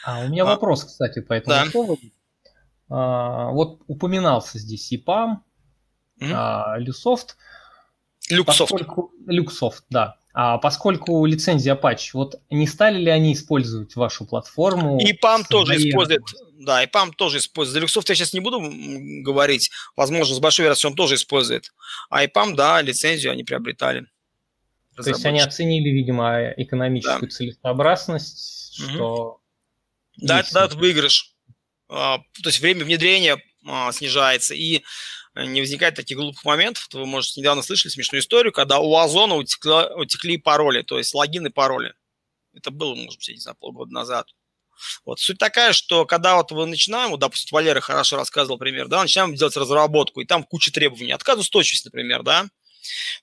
[0.04, 1.72] А у меня а, вопрос, кстати, по этому да.
[1.72, 2.02] поводу.
[2.90, 5.38] А, вот упоминался здесь EPAM,
[6.20, 6.32] mm-hmm.
[6.34, 7.38] а, Luxoft.
[8.32, 8.72] Luxoft.
[8.72, 9.12] Поскольку...
[9.28, 10.18] Luxoft, да.
[10.34, 14.98] А поскольку лицензия Apache, вот не стали ли они использовать вашу платформу?
[15.00, 17.74] EPAM тоже использует, да, EPAM тоже использует.
[17.74, 18.62] За Luxoft я сейчас не буду
[19.24, 21.74] говорить, возможно, с большой вероятностью он тоже использует.
[22.10, 24.06] А EPAM, да, лицензию они приобретали.
[24.96, 27.28] То есть они оценили, видимо, экономическую да.
[27.28, 28.90] целесообразность, угу.
[28.90, 29.38] что...
[30.18, 31.34] Да, это дает выигрыш.
[31.90, 34.84] А, то есть время внедрения а, снижается, и
[35.36, 36.88] не возникает таких глупых моментов.
[36.92, 41.50] Вы, может, недавно слышали смешную историю, когда у Озона утекла, утекли пароли, то есть логины
[41.50, 41.94] пароли.
[42.54, 44.28] Это было, может быть, я не знаю, полгода назад.
[45.06, 45.20] Вот.
[45.20, 49.36] Суть такая, что когда вот вы начинаем, вот, допустим, Валера хорошо рассказывал пример, да, начинаем
[49.36, 51.14] делать разработку, и там куча требований.
[51.14, 52.48] Отказоустойчивость, например, да,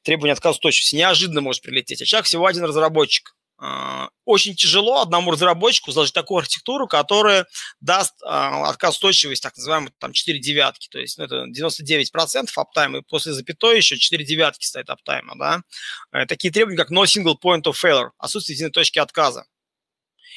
[0.02, 2.00] требование отказоустойчивости неожиданно может прилететь.
[2.00, 3.34] А человек всего один разработчик.
[3.60, 7.44] А, очень тяжело одному разработчику заложить такую архитектуру, которая
[7.80, 12.98] даст а, отказ устойчивость, так называемый там 4 девятки, то есть ну, это 99% аптайма,
[12.98, 15.62] и после запятой еще 4 девятки стоит аптайма, да.
[16.12, 19.44] Э, такие требования, как no single point of failure, отсутствие единой точки отказа.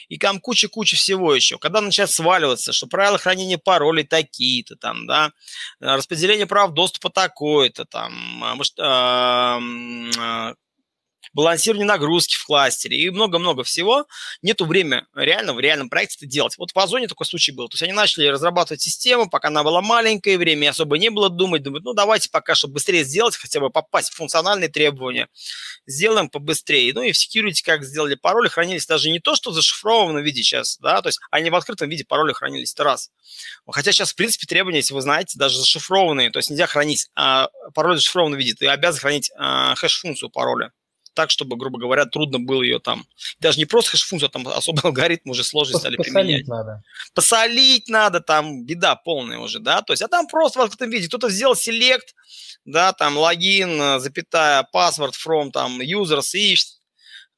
[0.09, 1.59] И там куча-куча всего еще.
[1.59, 5.31] Когда начинает сваливаться, что правила хранения паролей такие-то там, да,
[5.79, 8.13] распределение прав доступа такое-то там,
[8.55, 8.73] может,
[11.33, 14.05] балансирование нагрузки в кластере и много-много всего.
[14.41, 16.57] Нету времени реально в реальном проекте это делать.
[16.57, 17.69] Вот в Озоне такой случай был.
[17.69, 21.63] То есть они начали разрабатывать систему, пока она была маленькая, времени особо не было думать.
[21.63, 25.27] Думают, ну давайте пока, чтобы быстрее сделать, хотя бы попасть в функциональные требования,
[25.85, 26.93] сделаем побыстрее.
[26.93, 30.43] Ну и в security как сделали пароли, хранились даже не то, что в зашифрованном виде
[30.43, 33.11] сейчас, да, то есть они в открытом виде пароли хранились, это раз.
[33.67, 37.49] Хотя сейчас, в принципе, требования, если вы знаете, даже зашифрованные, то есть нельзя хранить а,
[37.73, 40.71] пароль в зашифрованном виде, ты обязан хранить а, хэш-функцию пароля
[41.13, 43.05] так, чтобы, грубо говоря, трудно было ее там,
[43.39, 46.47] даже не просто хэш-функцию, а там особо алгоритм уже сложно стали посолить применять.
[46.47, 46.83] надо.
[47.13, 51.07] Посолить надо, там беда полная уже, да, то есть, а там просто в открытом виде
[51.07, 52.15] кто-то сделал селект,
[52.65, 56.55] да, там логин, запятая, password from там users и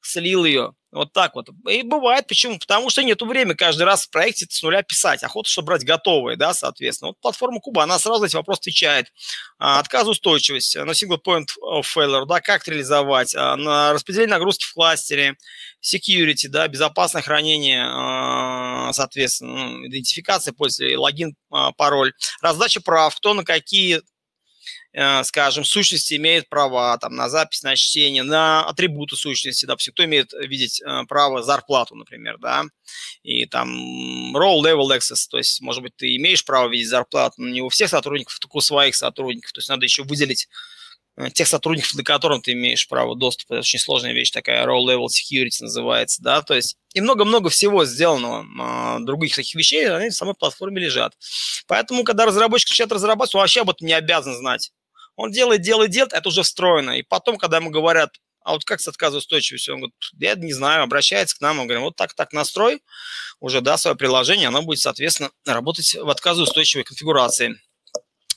[0.00, 1.48] слил ее Вот так вот.
[1.68, 2.56] И бывает, почему?
[2.56, 5.24] Потому что нету времени каждый раз в проекте с нуля писать.
[5.24, 7.08] Охота, чтобы брать готовые, да, соответственно.
[7.08, 9.12] Вот платформа Куба, она сразу эти вопросы отвечает.
[9.58, 14.72] А, отказоустойчивость, на single point of failure, да, как реализовать, а, на распределение нагрузки в
[14.74, 15.36] кластере,
[15.84, 23.34] security, да, безопасное хранение, а, соответственно, ну, идентификация пользователя, логин, а, пароль, раздача прав, кто
[23.34, 24.00] на какие
[25.24, 30.32] скажем, сущности имеет права там, на запись, на чтение, на атрибуты сущности, допустим, кто имеет
[30.32, 32.64] видеть э, право зарплату, например, да,
[33.24, 37.48] и там role level access, то есть, может быть, ты имеешь право видеть зарплату, но
[37.48, 40.48] не у всех сотрудников, только у своих сотрудников, то есть надо еще выделить
[41.16, 43.54] э, тех сотрудников, для которых ты имеешь право доступа.
[43.54, 47.84] Это очень сложная вещь такая, role level security называется, да, то есть и много-много всего
[47.84, 51.14] сделанного, а, других таких вещей, они в самой платформе лежат.
[51.66, 54.70] Поэтому, когда разработчик начинает разрабатывать, он вообще об этом не обязан знать.
[55.16, 56.98] Он делает, делает, делает, это уже встроено.
[56.98, 58.10] И потом, когда ему говорят,
[58.44, 59.74] а вот как с отказоустойчивостью?
[59.74, 62.82] Он говорит, я не знаю, обращается к нам, мы говорим, вот так, так настрой
[63.40, 67.58] уже, да, свое приложение, оно будет, соответственно, работать в отказоустойчивой конфигурации.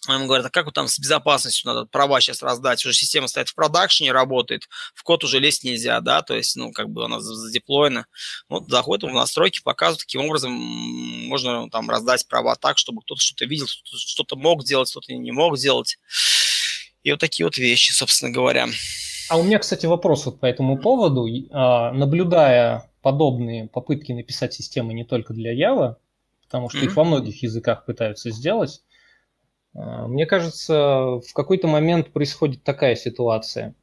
[0.07, 2.85] Ему говорят, а как вот там с безопасностью надо права сейчас раздать?
[2.85, 6.71] Уже система стоит в продакшене, работает, в код уже лезть нельзя, да, то есть, ну,
[6.71, 8.05] как бы она задеплоена.
[8.47, 13.45] Вот заходит в настройки, показывает, каким образом можно там раздать права так, чтобы кто-то что-то
[13.45, 15.97] видел, что-то мог делать, что-то не мог делать.
[17.07, 18.67] И вот такие вот вещи, собственно говоря.
[19.29, 21.25] А у меня, кстати, вопрос вот по этому поводу.
[21.51, 25.95] А, наблюдая подобные попытки написать системы не только для Java,
[26.43, 26.85] потому что mm-hmm.
[26.85, 28.81] их во многих языках пытаются сделать,
[29.73, 33.73] а, мне кажется, в какой-то момент происходит такая ситуация.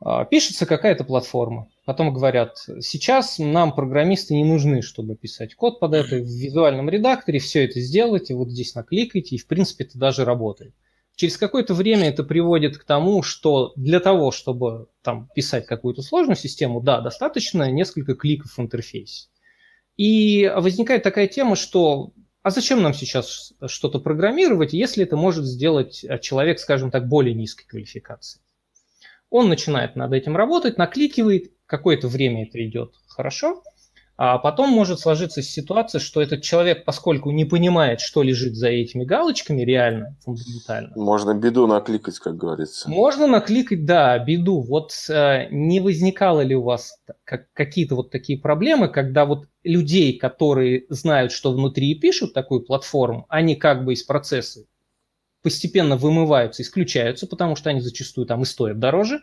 [0.00, 5.94] А, пишется какая-то платформа, потом говорят, сейчас нам программисты не нужны, чтобы писать код под
[5.94, 10.26] это, в визуальном редакторе все это сделайте, вот здесь накликайте, и в принципе это даже
[10.26, 10.74] работает.
[11.16, 16.36] Через какое-то время это приводит к тому, что для того, чтобы там писать какую-то сложную
[16.36, 19.28] систему, да, достаточно несколько кликов в интерфейсе.
[19.96, 22.12] И возникает такая тема, что
[22.42, 27.66] а зачем нам сейчас что-то программировать, если это может сделать человек, скажем так, более низкой
[27.66, 28.42] квалификации?
[29.30, 33.62] Он начинает над этим работать, накликивает, какое-то время это идет хорошо,
[34.16, 39.04] а потом может сложиться ситуация, что этот человек, поскольку не понимает, что лежит за этими
[39.04, 40.92] галочками реально, фундаментально.
[40.94, 42.88] Можно беду накликать, как говорится.
[42.88, 44.60] Можно накликать, да, беду.
[44.60, 50.16] Вот э, не возникало ли у вас как, какие-то вот такие проблемы, когда вот людей,
[50.16, 54.60] которые знают, что внутри пишут такую платформу, они как бы из процесса
[55.42, 59.20] постепенно вымываются, исключаются, потому что они зачастую там и стоят дороже,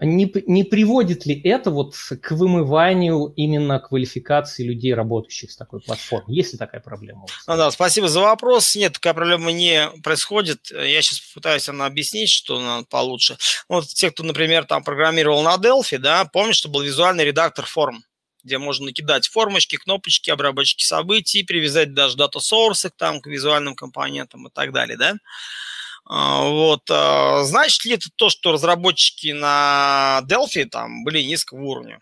[0.00, 6.34] не, не приводит ли это вот к вымыванию именно квалификации людей, работающих с такой платформой?
[6.34, 7.26] Есть ли такая проблема?
[7.46, 8.74] Ну да, спасибо за вопрос.
[8.76, 10.70] Нет, такая проблема не происходит.
[10.70, 13.36] Я сейчас попытаюсь она объяснить, что она получше.
[13.68, 18.02] Вот те, кто, например, там программировал на Delphi, да, помнишь, что был визуальный редактор форм
[18.44, 24.50] где можно накидать формочки, кнопочки, обработчики событий, привязать даже дата-сорсы там, к визуальным компонентам и
[24.50, 25.16] так далее, да.
[26.08, 26.90] А, вот.
[26.90, 32.00] А, значит ли это то, что разработчики на Delphi там были низкого уровня?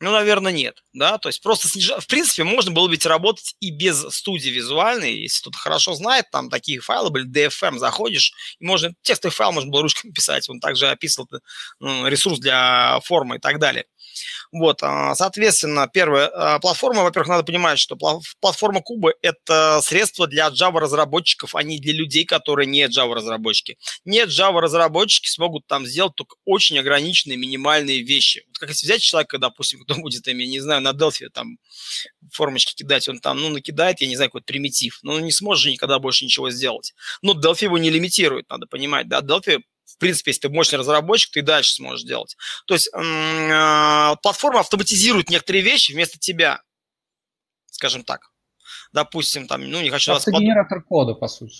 [0.00, 2.00] Ну, наверное, нет, да, то есть просто снижа...
[2.00, 6.50] в принципе, можно было ведь работать и без студии визуальной, если кто-то хорошо знает, там
[6.50, 10.88] такие файлы были, DFM, заходишь, и можно, текстовый файл можно было ручками писать, он также
[10.88, 11.28] описывал
[11.78, 13.86] ну, ресурс для формы и так далее.
[14.50, 17.96] Вот, а, соответственно, первая платформа, во-первых, надо понимать, что
[18.40, 23.76] платформа Куба– это средство для Java-разработчиков, а не для людей, которые не Java-разработчики.
[24.04, 28.44] Не Java-разработчики смогут там сделать только очень ограниченные минимальные вещи.
[28.48, 31.58] Вот как если взять человека, допустим, кто будет, я не знаю, на Delphi там
[32.30, 35.64] формочки кидать, он там, ну, накидает, я не знаю, какой-то примитив, но он не сможет
[35.64, 36.94] же никогда больше ничего сделать.
[37.22, 39.60] Но Delphi его не лимитирует, надо понимать, да, Delphi
[39.94, 42.36] в принципе, если ты мощный разработчик, ты и дальше сможешь делать.
[42.66, 46.62] То есть э, платформа автоматизирует некоторые вещи вместо тебя,
[47.70, 48.30] скажем так.
[48.92, 50.12] Допустим, там, ну, не хочу...
[50.12, 51.56] Это генератор кода, по сути.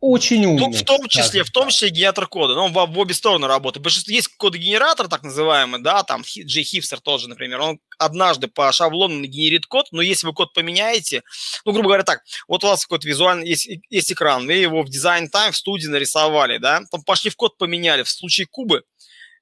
[0.00, 0.72] Очень умный.
[0.72, 2.54] В том числе, в том числе генератор кода.
[2.54, 3.82] Но он в, в обе стороны работает.
[3.82, 7.60] Большинство есть кодогенератор, так называемый, да, там J-Hipster тоже, например.
[7.60, 11.22] Он однажды по шаблону нагенерит код, но если вы код поменяете,
[11.64, 14.88] ну, грубо говоря, так, вот у вас какой-то визуальный, есть, есть экран, вы его в
[14.90, 18.02] design time в студии нарисовали, да, там пошли в код поменяли.
[18.02, 18.82] В случае CUBA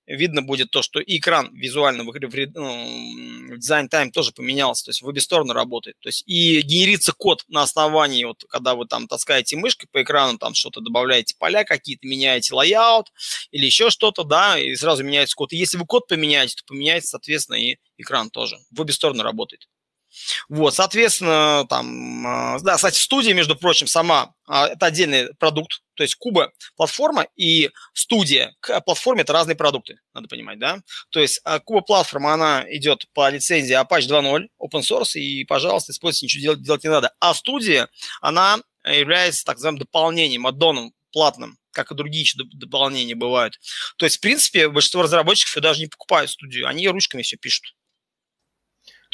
[0.06, 4.84] видно будет то, что и экран визуально в, в, ну, в дизайн тайм тоже поменялся,
[4.84, 5.96] то есть в обе стороны работает.
[6.00, 10.38] То есть и генерится код на основании, вот когда вы там таскаете мышкой по экрану,
[10.38, 13.12] там что-то добавляете поля какие-то, меняете layout
[13.50, 15.52] или еще что-то, да, и сразу меняется код.
[15.52, 18.58] И если вы код поменяете, то поменяется, соответственно, и экран тоже.
[18.70, 19.68] В обе стороны работает.
[20.48, 26.02] Вот, соответственно, там, а, да, кстати, студия, между прочим, сама, а, это отдельный продукт, то
[26.02, 30.78] есть Куба платформа и студия к платформе это разные продукты, надо понимать, да.
[31.10, 36.26] То есть Куба платформа, она идет по лицензии Apache 2.0, open source, и, пожалуйста, используйте,
[36.26, 37.12] ничего делать, делать не надо.
[37.20, 37.88] А студия,
[38.20, 43.58] она является так называемым дополнением, аддоном платным, как и другие еще дополнения бывают.
[43.96, 47.74] То есть, в принципе, большинство разработчиков даже не покупают студию, они ручками все пишут.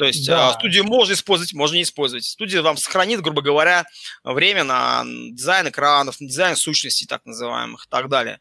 [0.01, 0.49] То есть да.
[0.49, 2.25] А, студию можно использовать, можно не использовать.
[2.25, 3.85] Студия вам сохранит, грубо говоря,
[4.25, 8.41] время на дизайн экранов, на дизайн сущностей так называемых и так далее.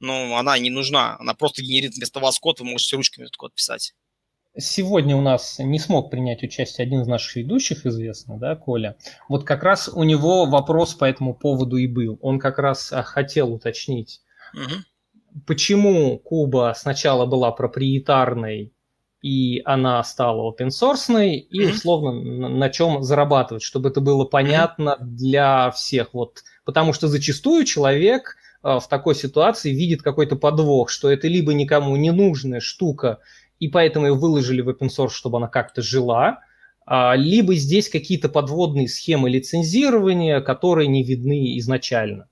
[0.00, 3.54] Но она не нужна, она просто генерит вместо вас код, вы можете ручками этот код
[3.54, 3.94] писать.
[4.58, 8.98] Сегодня у нас не смог принять участие один из наших ведущих, известный, да, Коля.
[9.30, 12.18] Вот как раз у него вопрос по этому поводу и был.
[12.20, 14.20] Он как раз а, хотел уточнить,
[14.52, 15.40] угу.
[15.46, 18.74] почему Куба сначала была проприетарной
[19.28, 24.96] и она стала open source, и условно на, на чем зарабатывать, чтобы это было понятно
[25.00, 26.14] для всех.
[26.14, 31.52] Вот, потому что зачастую человек э, в такой ситуации видит какой-то подвох, что это либо
[31.52, 33.18] никому не нужная штука,
[33.58, 36.40] и поэтому ее выложили в open source, чтобы она как-то жила,
[36.86, 42.28] а, либо здесь какие-то подводные схемы лицензирования, которые не видны изначально.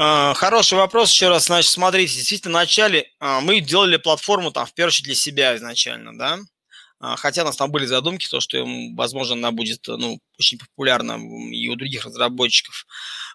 [0.00, 1.46] А, хороший вопрос еще раз.
[1.46, 5.56] Значит, смотрите, действительно, в начале а, мы делали платформу там в первую очередь для себя
[5.56, 6.38] изначально, да.
[7.00, 11.18] А, хотя у нас там были задумки, то, что, возможно, она будет ну, очень популярна
[11.52, 12.86] и у других разработчиков.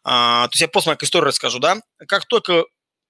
[0.06, 1.82] То есть я просто как историю расскажу, да.
[2.08, 2.64] Как только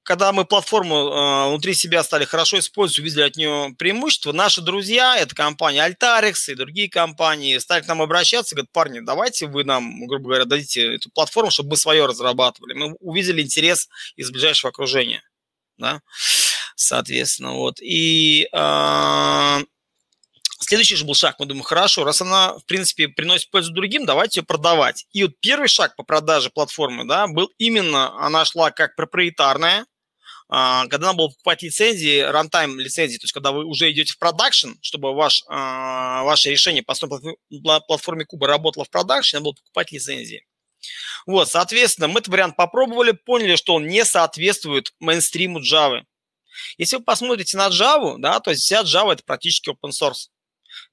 [0.04, 5.18] когда мы платформу э, внутри себя стали хорошо использовать, увидели от нее преимущество, наши друзья,
[5.18, 10.06] это компания Altarex и другие компании, стали к нам обращаться, говорят, парни, давайте вы нам,
[10.08, 12.74] грубо говоря, дадите эту платформу, чтобы мы свое разрабатывали.
[12.74, 15.24] Мы увидели интерес из ближайшего окружения,
[15.78, 16.01] да,
[16.76, 17.82] соответственно, вот.
[17.82, 19.60] И э,
[20.66, 21.36] Следующий же был шаг.
[21.39, 25.06] Мы думаем, хорошо, раз она, в принципе, приносит пользу другим, давайте ее продавать.
[25.12, 29.86] И вот первый шаг по продаже платформы, да, был именно, она шла как проприетарная,
[30.50, 34.72] когда надо было покупать лицензии, runtime лицензии, то есть когда вы уже идете в production,
[34.82, 36.94] чтобы ваш, а, ваше решение по
[37.88, 40.46] платформе CUBA работало в продакшне, надо было покупать лицензии.
[41.26, 46.04] Вот, соответственно, мы этот вариант попробовали, поняли, что он не соответствует мейнстриму Java.
[46.78, 50.30] Если вы посмотрите на Java, да, то есть вся Java это практически open source.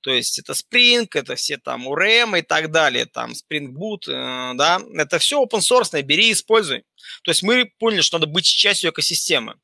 [0.01, 4.55] То есть это Spring, это все там URM и так далее, там Spring Boot, э,
[4.55, 6.85] да, это все open source, бери и используй.
[7.23, 9.57] То есть мы поняли, что надо быть частью экосистемы.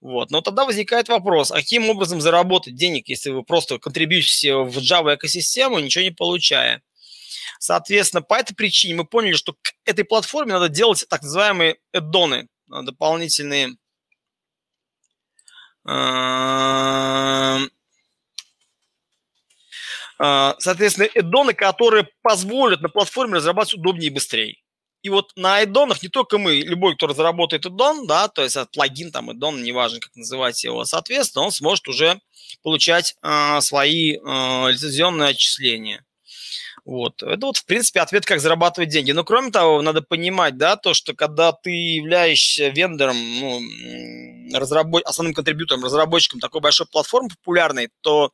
[0.00, 0.30] Вот.
[0.30, 5.14] Но тогда возникает вопрос, а каким образом заработать денег, если вы просто контрибьютите в Java
[5.14, 6.82] экосистему, ничего не получая?
[7.58, 12.48] Соответственно, по этой причине мы поняли, что к этой платформе надо делать так называемые эддоны,
[12.68, 13.76] дополнительные
[15.86, 17.58] э,
[20.18, 24.56] соответственно, эддоны, которые позволят на платформе разрабатывать удобнее и быстрее.
[25.02, 29.12] И вот на эддонах не только мы, любой, кто разработает эддон, да, то есть плагин,
[29.12, 32.20] там, эддон, неважно, как называть его, соответственно, он сможет уже
[32.62, 34.18] получать э, свои э,
[34.70, 36.04] лицензионные отчисления.
[36.86, 37.22] Вот.
[37.22, 39.12] Это вот, в принципе, ответ, как зарабатывать деньги.
[39.12, 43.60] Но, кроме того, надо понимать, да, то, что когда ты являешься вендором, ну,
[44.58, 45.02] разработ...
[45.04, 48.32] основным контрибьютором, разработчиком такой большой платформы популярной, то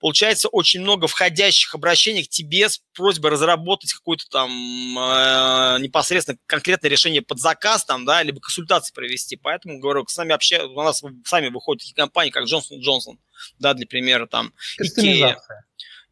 [0.00, 6.90] получается очень много входящих обращений к тебе с просьбой разработать какое-то там э, непосредственно конкретное
[6.90, 9.36] решение под заказ, там, да, либо консультации провести.
[9.36, 13.18] Поэтому, говорю, с нами вообще, у нас сами выходят такие компании, как Джонсон Джонсон,
[13.58, 15.38] да, для примера, там, Икея.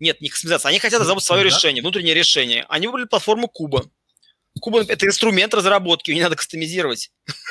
[0.00, 0.70] Нет, не кастомизация.
[0.70, 2.66] Они хотят разработать свое решение, внутреннее решение.
[2.68, 3.84] Они выбрали платформу Куба.
[4.60, 7.10] Куба– это инструмент разработки, ее не надо кастомизировать.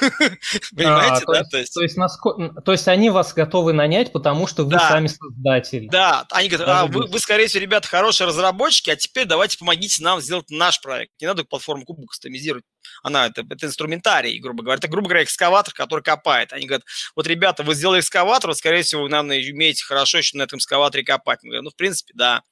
[0.76, 1.44] Понимаете, а, да?
[1.44, 4.90] То есть, то, есть, насколько, то есть они вас готовы нанять, потому что вы да,
[4.90, 5.90] сами создатель.
[5.90, 10.02] Да, они говорят, а, вы, вы, скорее всего, ребята, хорошие разработчики, а теперь давайте помогите
[10.02, 11.12] нам сделать наш проект.
[11.20, 12.64] Не надо платформу Куба кастомизировать.
[13.04, 14.78] Она, это, это инструментарий, грубо говоря.
[14.78, 16.54] Это, грубо говоря, экскаватор, который копает.
[16.54, 16.86] Они говорят,
[17.16, 21.04] вот, ребята, вы сделали экскаватор, скорее всего, вы, наверное, умеете хорошо еще на этом экскаваторе
[21.04, 21.40] копать.
[21.44, 22.44] Мы говорим, ну, в принципе, да.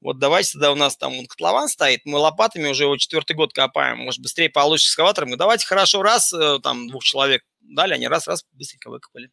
[0.00, 3.52] Вот давайте тогда у нас там вот котлован стоит, мы лопатами уже его четвертый год
[3.52, 5.36] копаем, может, быстрее получится экскаватором.
[5.36, 9.30] Давайте хорошо раз, э, там, двух человек дали, они раз-раз быстренько выкопали.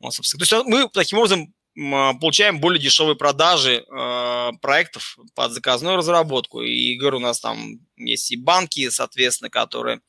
[0.00, 0.44] Вот, собственно.
[0.44, 6.62] То есть мы таким образом а, получаем более дешевые продажи э, проектов под заказную разработку.
[6.62, 10.00] И, говорю, у нас там есть и банки, соответственно, которые...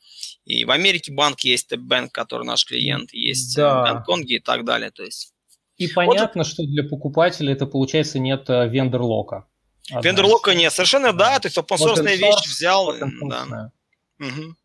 [0.45, 3.81] И в Америке банки есть, банк, который наш клиент, есть да.
[3.81, 4.91] в Гонконге и так далее.
[4.91, 5.33] То есть...
[5.75, 6.47] И понятно, вот...
[6.47, 9.45] что для покупателя это, получается, нет э, вендор-лока.
[9.89, 12.93] Вендор-лока нет, совершенно да, то есть open source вещь взял.
[13.21, 13.71] Да.
[14.19, 14.55] Угу.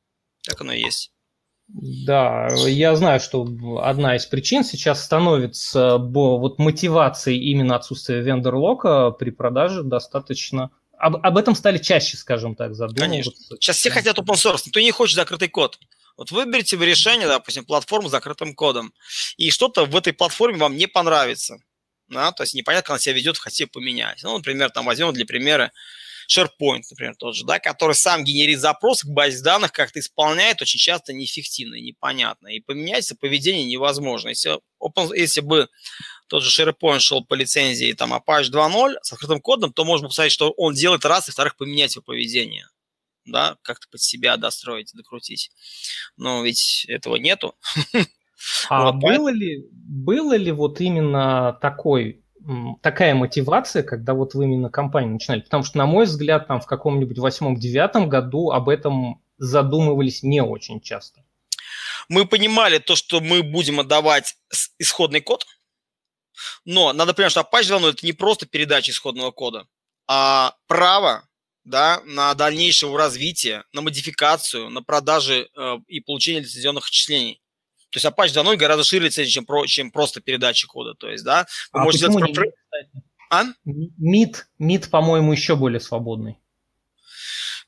[0.44, 1.12] Так оно и есть.
[1.68, 3.46] Да, я знаю, что
[3.82, 11.36] одна из причин сейчас становится вот мотивацией именно отсутствия вендор-лока при продаже достаточно об, об
[11.36, 13.08] этом стали чаще, скажем так, задумываться.
[13.08, 13.32] Конечно.
[13.58, 15.78] Сейчас все хотят open source, никто не хочет закрытый код.
[16.16, 18.92] Вот выберите вы решение, допустим, платформу с закрытым кодом,
[19.36, 21.58] и что-то в этой платформе вам не понравится.
[22.12, 22.32] Да?
[22.32, 24.22] То есть непонятно, как она себя ведет, хотите поменять.
[24.22, 25.72] Ну, например, там возьмем для примера
[26.28, 30.78] SharePoint, например, тот же, да, который сам генерит запрос к базе данных, как-то исполняет, очень
[30.78, 32.48] часто неэффективно и непонятно.
[32.48, 34.28] И поменять поведение невозможно.
[34.28, 35.68] Если, open, если бы
[36.28, 40.32] тот же SharePoint шел по лицензии там Apache 2.0 с открытым кодом, то можно посмотреть,
[40.32, 42.68] что он делает раз, и вторых поменять его поведение.
[43.24, 45.50] Да, как-то под себя достроить, докрутить.
[46.16, 47.54] Но ведь этого нету.
[48.68, 52.22] А вот, было, ли, было ли вот именно такой
[52.80, 55.42] такая мотивация, когда вот вы именно компанию начинали?
[55.42, 60.80] Потому что, на мой взгляд, там в каком-нибудь восьмом-девятом году об этом задумывались не очень
[60.80, 61.24] часто.
[62.08, 64.36] Мы понимали то, что мы будем отдавать
[64.78, 65.46] исходный код,
[66.64, 69.66] но надо понимать, что Apache 2.0 это не просто передача исходного кода,
[70.08, 71.28] а право
[71.64, 77.41] да, на дальнейшее развитие, на модификацию, на продажи э, и получение лицензионных отчислений.
[77.92, 80.94] То есть Apache 2.0 гораздо шире чем, про, чем просто передача кода.
[80.94, 82.36] То есть, да, вы а можете сделать...
[82.36, 82.50] Не,
[83.30, 83.44] а?
[83.64, 86.38] МИД, МИД, по-моему, еще более свободный.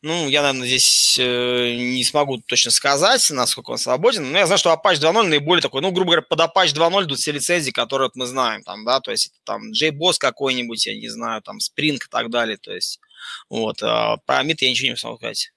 [0.01, 4.59] Ну, я, наверное, здесь э, не смогу точно сказать, насколько он свободен, но я знаю,
[4.59, 8.09] что Apache 2.0 наиболее такой, ну, грубо говоря, под Apache 2.0 идут все лицензии, которые
[8.09, 11.95] вот мы знаем, там, да, то есть там JBoss какой-нибудь, я не знаю, там Spring
[11.95, 13.01] и так далее, то есть
[13.49, 15.53] вот, а про MIT я ничего не смогу сказать,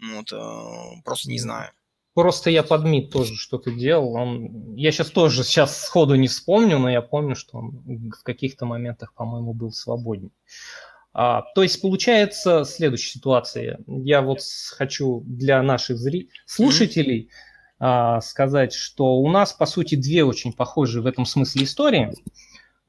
[0.00, 1.70] вот, э, просто не знаю.
[2.18, 4.14] Просто я под МИД тоже что-то делал.
[4.14, 4.74] Он...
[4.74, 9.14] Я сейчас тоже сейчас сходу не вспомню, но я помню, что он в каких-то моментах,
[9.14, 10.32] по-моему, был свободнее.
[11.12, 13.78] А, то есть получается следующая ситуация.
[13.86, 14.40] Я вот
[14.76, 16.30] хочу для наших зри...
[16.44, 17.76] слушателей mm-hmm.
[17.78, 22.12] а, сказать, что у нас, по сути, две очень похожие в этом смысле истории.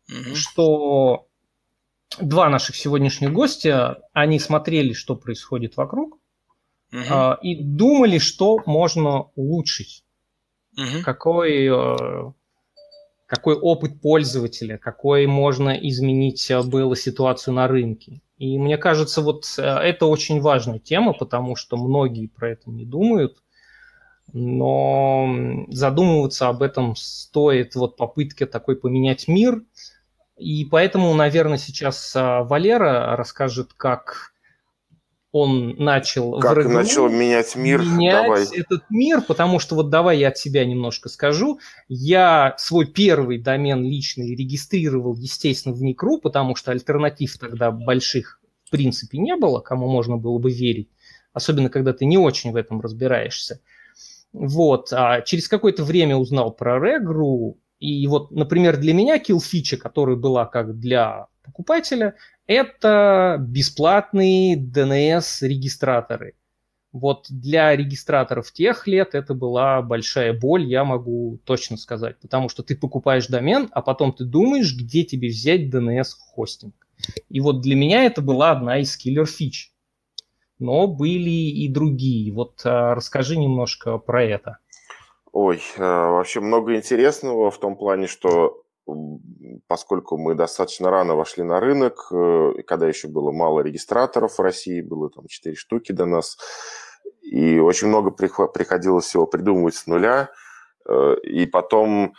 [0.09, 0.33] Mm-hmm.
[0.33, 1.27] Что
[2.19, 6.18] два наших сегодняшних гостя, они смотрели, что происходит вокруг,
[6.91, 7.07] mm-hmm.
[7.09, 10.03] а, и думали, что можно улучшить.
[10.77, 11.01] Mm-hmm.
[11.03, 12.31] Какой э,
[13.29, 18.21] какой опыт пользователя, какой можно изменить э, было ситуацию на рынке.
[18.39, 22.85] И мне кажется, вот э, это очень важная тема, потому что многие про это не
[22.85, 23.43] думают,
[24.33, 29.61] но задумываться об этом стоит вот попытки такой поменять мир.
[30.37, 34.31] И поэтому, наверное, сейчас э, Валера расскажет, как
[35.31, 37.81] он начал как в начал менять мир?
[37.81, 38.59] менять давай.
[38.59, 41.59] этот мир потому что вот давай я от себя немножко скажу.
[41.87, 48.71] Я свой первый домен личный регистрировал естественно в Никру потому что альтернатив тогда больших в
[48.71, 50.89] принципе не было кому можно было бы верить
[51.33, 53.61] особенно когда ты не очень в этом разбираешься.
[54.31, 60.15] Вот а через какое-то время узнал про Регру и вот например для меня килфича которая
[60.15, 62.15] была как для покупателя
[62.49, 66.33] это бесплатные DNS-регистраторы.
[66.91, 72.63] Вот для регистраторов тех лет это была большая боль, я могу точно сказать, потому что
[72.63, 76.73] ты покупаешь домен, а потом ты думаешь, где тебе взять DNS-хостинг.
[77.29, 79.71] И вот для меня это была одна из киллер-фич.
[80.57, 82.33] Но были и другие.
[82.33, 84.57] Вот а, расскажи немножко про это.
[85.31, 88.63] Ой, а, вообще много интересного в том плане, что
[89.67, 94.81] поскольку мы достаточно рано вошли на рынок, э, когда еще было мало регистраторов в России,
[94.81, 96.37] было там 4 штуки до нас,
[97.21, 100.31] и очень много приходилось всего придумывать с нуля,
[100.87, 102.13] э, и потом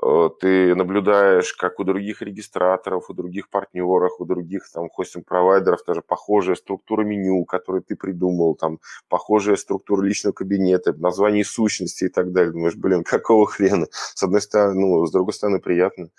[0.00, 6.56] ты наблюдаешь, как у других регистраторов, у других партнеров, у других там хостинг-провайдеров даже похожая
[6.56, 8.78] структура меню, которую ты придумал, там
[9.08, 12.52] похожая структура личного кабинета, название сущности и так далее.
[12.52, 13.86] Думаешь, блин, какого хрена?
[13.90, 16.10] С одной стороны, ну, с другой стороны, приятно.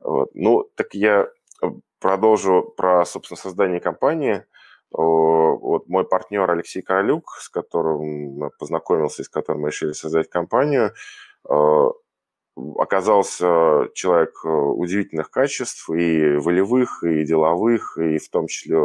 [0.00, 0.30] Вот.
[0.34, 1.28] Ну, так я
[1.62, 1.66] э,
[2.00, 4.44] продолжу про, собственно, создание компании.
[4.96, 10.92] Вот мой партнер Алексей Королюк, с которым познакомился с которым мы решили создать компанию,
[11.48, 11.88] э,
[12.56, 18.78] оказался человек э, удивительных качеств, и волевых, и деловых, и в том числе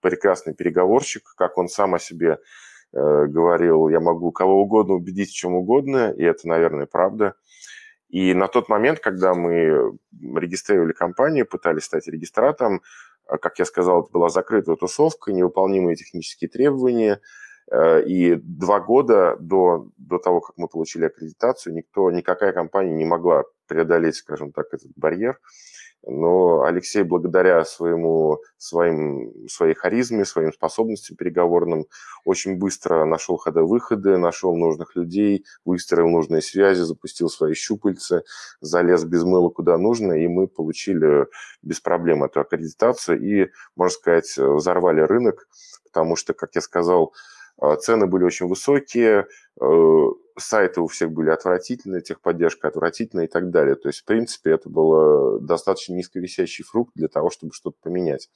[0.00, 2.38] прекрасный переговорщик, как он сам о себе
[2.92, 7.34] э, говорил, я могу кого угодно убедить в чем угодно, и это, наверное, правда.
[8.08, 12.82] И на тот момент, когда мы регистрировали компанию, пытались стать регистратором,
[13.26, 17.20] как я сказал, это была закрытая тусовка, невыполнимые технические требования–
[17.72, 23.44] и два года до, до того, как мы получили аккредитацию, никто, никакая компания не могла
[23.66, 25.38] преодолеть, скажем так, этот барьер.
[26.06, 31.86] но Алексей благодаря своему, своим, своей харизме, своим способностям переговорным
[32.24, 38.22] очень быстро нашел ходы-выходы, нашел нужных людей, выстроил нужные связи, запустил свои щупальца,
[38.60, 41.26] залез без мыла куда нужно, и мы получили
[41.62, 45.48] без проблем эту аккредитацию и, можно сказать, взорвали рынок,
[45.84, 47.12] потому что, как я сказал,
[47.80, 49.26] цены были очень высокие,
[49.60, 50.04] э,
[50.38, 53.76] сайты у всех были отвратительные, техподдержка отвратительная и так далее.
[53.76, 58.28] То есть, в принципе, это был достаточно низковисящий фрукт для того, чтобы что-то поменять.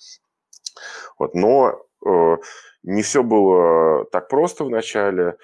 [1.18, 1.35] Вот.
[1.35, 2.37] Но э,
[2.83, 5.37] не все было так просто в начале,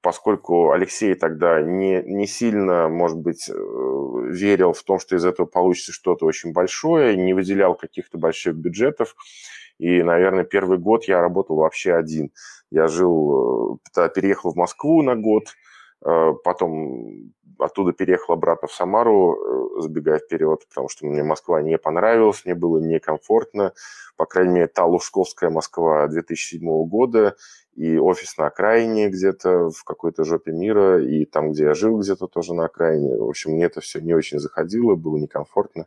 [0.00, 5.46] поскольку Алексей тогда не, не сильно, может быть, э, верил в том, что из этого
[5.46, 9.14] получится что-то очень большое, не выделял каких-то больших бюджетов.
[9.78, 12.30] И, наверное, первый год я работал вообще один.
[12.72, 15.44] Я жил, э, переехал в Москву на год,
[16.04, 19.36] э, потом оттуда переехал обратно в Самару,
[19.78, 23.74] э, забегая вперед, потому что мне Москва не понравилась, мне было некомфортно.
[24.16, 27.36] По крайней мере, та Лужковская Москва 2007 года
[27.74, 32.26] и офис на окраине где-то в какой-то жопе мира, и там, где я жил, где-то
[32.26, 33.16] тоже на окраине.
[33.18, 35.86] В общем, мне это все не очень заходило, было некомфортно.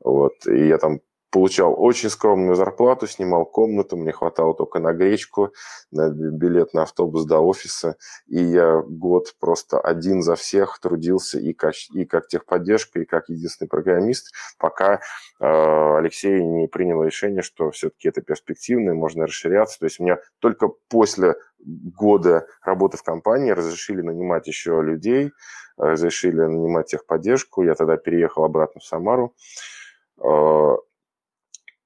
[0.00, 0.46] Вот.
[0.46, 1.00] И я там
[1.32, 5.52] получал очень скромную зарплату, снимал комнату, мне хватало только на гречку,
[5.90, 11.54] на билет на автобус до офиса, и я год просто один за всех трудился и
[11.54, 14.98] как, и как техподдержка, и как единственный программист, пока э,
[15.40, 19.78] Алексей не принял решение, что все-таки это перспективно, и можно расширяться.
[19.78, 25.32] То есть у меня только после года работы в компании разрешили нанимать еще людей,
[25.78, 27.62] разрешили нанимать техподдержку.
[27.62, 29.34] Я тогда переехал обратно в Самару.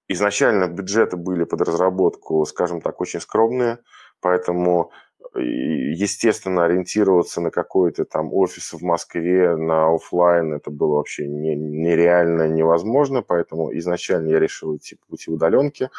[0.08, 3.78] Э, изначально бюджеты были под разработку, скажем так, очень скромные,
[4.20, 4.90] поэтому
[5.38, 12.48] естественно, ориентироваться на какой-то там офис в Москве, на офлайн, это было вообще не, нереально
[12.48, 15.90] невозможно, поэтому изначально я решил идти по пути удаленки.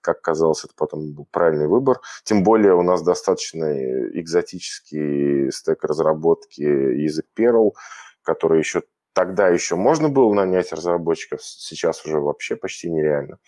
[0.00, 2.00] Как казалось, это потом был правильный выбор.
[2.24, 3.64] Тем более у нас достаточно
[4.18, 7.72] экзотический стек разработки язык Perl,
[8.22, 8.82] который еще
[9.16, 13.38] Тогда еще можно было нанять разработчиков, сейчас уже вообще почти нереально.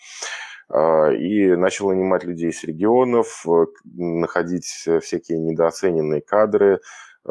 [0.67, 6.81] А, и начал нанимать людей с регионов, э, находить всякие недооцененные кадры,
[7.23, 7.29] э,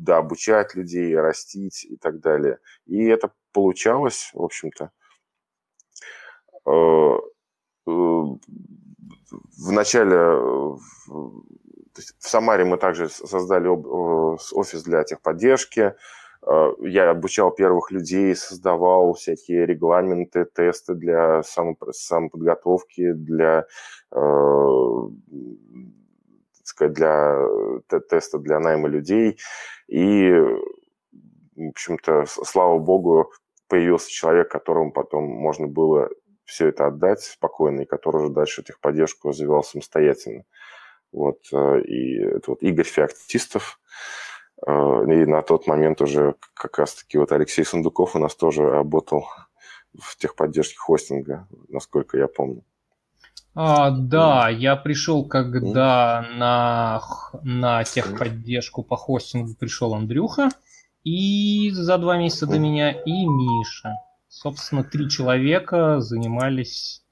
[0.00, 2.58] да, обучать людей, растить и так далее.
[2.86, 4.90] И это получалось, в общем-то.
[6.66, 7.18] Э,
[7.84, 8.38] в
[9.72, 10.80] начале в
[12.18, 15.94] Самаре мы также создали офис для техподдержки, Э,
[16.80, 23.66] я обучал первых людей, создавал всякие регламенты, тесты для самоподготовки, для,
[24.12, 24.18] э,
[26.62, 27.36] сказать, для
[28.08, 29.38] теста для найма людей.
[29.88, 30.30] И,
[31.56, 33.30] в общем-то, слава богу,
[33.68, 36.08] появился человек, которому потом можно было
[36.44, 40.44] все это отдать спокойно, и который уже дальше техподдержку развивал самостоятельно.
[41.12, 44.27] Вот, э, и это вот Игорь Феоктистов, Э,
[44.66, 49.26] и на тот момент уже как раз-таки вот Алексей Сундуков у нас тоже работал
[49.98, 52.62] в техподдержке хостинга, насколько я помню.
[53.54, 56.36] А, да, я пришел, когда mm.
[56.36, 57.02] на,
[57.42, 60.50] на техподдержку по хостингу пришел Андрюха,
[61.02, 62.50] и за два месяца mm.
[62.50, 63.94] до меня и Миша.
[64.28, 67.02] Собственно, три человека занимались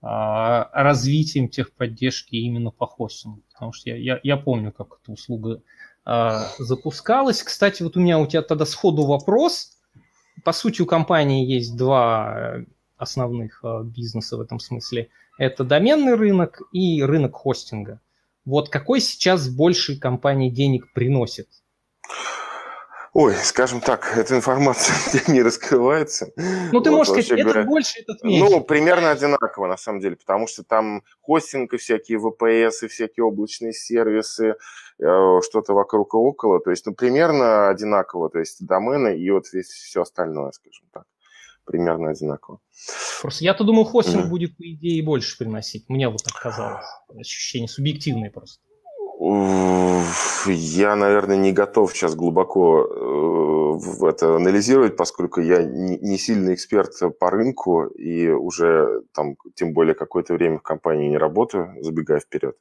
[0.00, 3.42] а, развитием техподдержки именно по хостингу.
[3.52, 5.62] Потому что я, я, я помню, как эта услуга
[6.04, 7.42] запускалась.
[7.42, 9.78] Кстати, вот у меня у тебя тогда сходу вопрос.
[10.44, 12.64] По сути, у компании есть два э,
[12.96, 15.08] основных э, бизнеса в этом смысле.
[15.38, 18.00] Это доменный рынок и рынок хостинга.
[18.44, 21.48] Вот какой сейчас больше компании денег приносит?
[23.14, 24.94] Ой, скажем так, эта информация
[25.28, 26.32] не раскрывается.
[26.72, 28.50] Ну, ты вот, можешь сказать, говоря, этот больше, этот меньше.
[28.50, 33.24] Ну, примерно одинаково, на самом деле, потому что там хостинг и всякие VPS, и всякие
[33.24, 34.54] облачные сервисы,
[34.98, 36.58] э, что-то вокруг и около.
[36.60, 38.30] То есть, ну, примерно одинаково.
[38.30, 41.04] То есть, домены и вот здесь все остальное, скажем так.
[41.64, 42.60] Примерно одинаково.
[43.20, 44.28] Просто я-то думал, хостинг mm-hmm.
[44.30, 45.88] будет, по идее, больше приносить.
[45.90, 46.86] Мне вот так казалось.
[47.14, 48.62] Ощущение субъективное просто.
[49.24, 57.30] Я, наверное, не готов сейчас глубоко э, это анализировать, поскольку я не сильный эксперт по
[57.30, 62.56] рынку и уже там, тем более, какое-то время в компании не работаю, забегая вперед.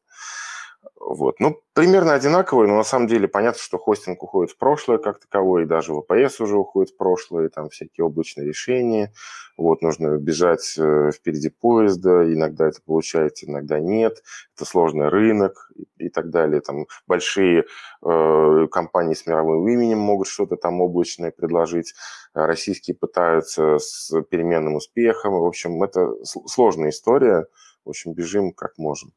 [0.99, 1.39] Вот.
[1.39, 5.63] Ну, примерно одинаковые, но на самом деле понятно, что хостинг уходит в прошлое как таковой,
[5.63, 9.11] и даже VPS уже уходит в прошлое, там всякие облачные решения.
[9.57, 14.23] Вот, нужно бежать э, впереди поезда, иногда это получается, иногда нет.
[14.55, 16.61] Это сложный рынок и, и так далее.
[16.61, 17.65] Там большие
[18.03, 21.93] э, компании с мировым именем могут что-то там облачное предложить.
[22.33, 25.33] Российские пытаются с переменным успехом.
[25.33, 27.45] В общем, это сложная история.
[27.85, 29.11] В общем, бежим как можем.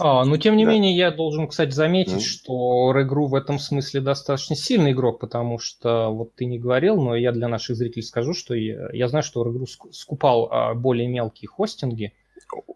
[0.00, 0.72] А, но тем не да.
[0.72, 2.20] менее, я должен, кстати, заметить, mm.
[2.20, 7.16] что Регру в этом смысле достаточно сильный игрок, потому что вот ты не говорил, но
[7.16, 11.48] я для наших зрителей скажу, что я, я знаю, что Регру скупал а, более мелкие
[11.48, 12.12] хостинги.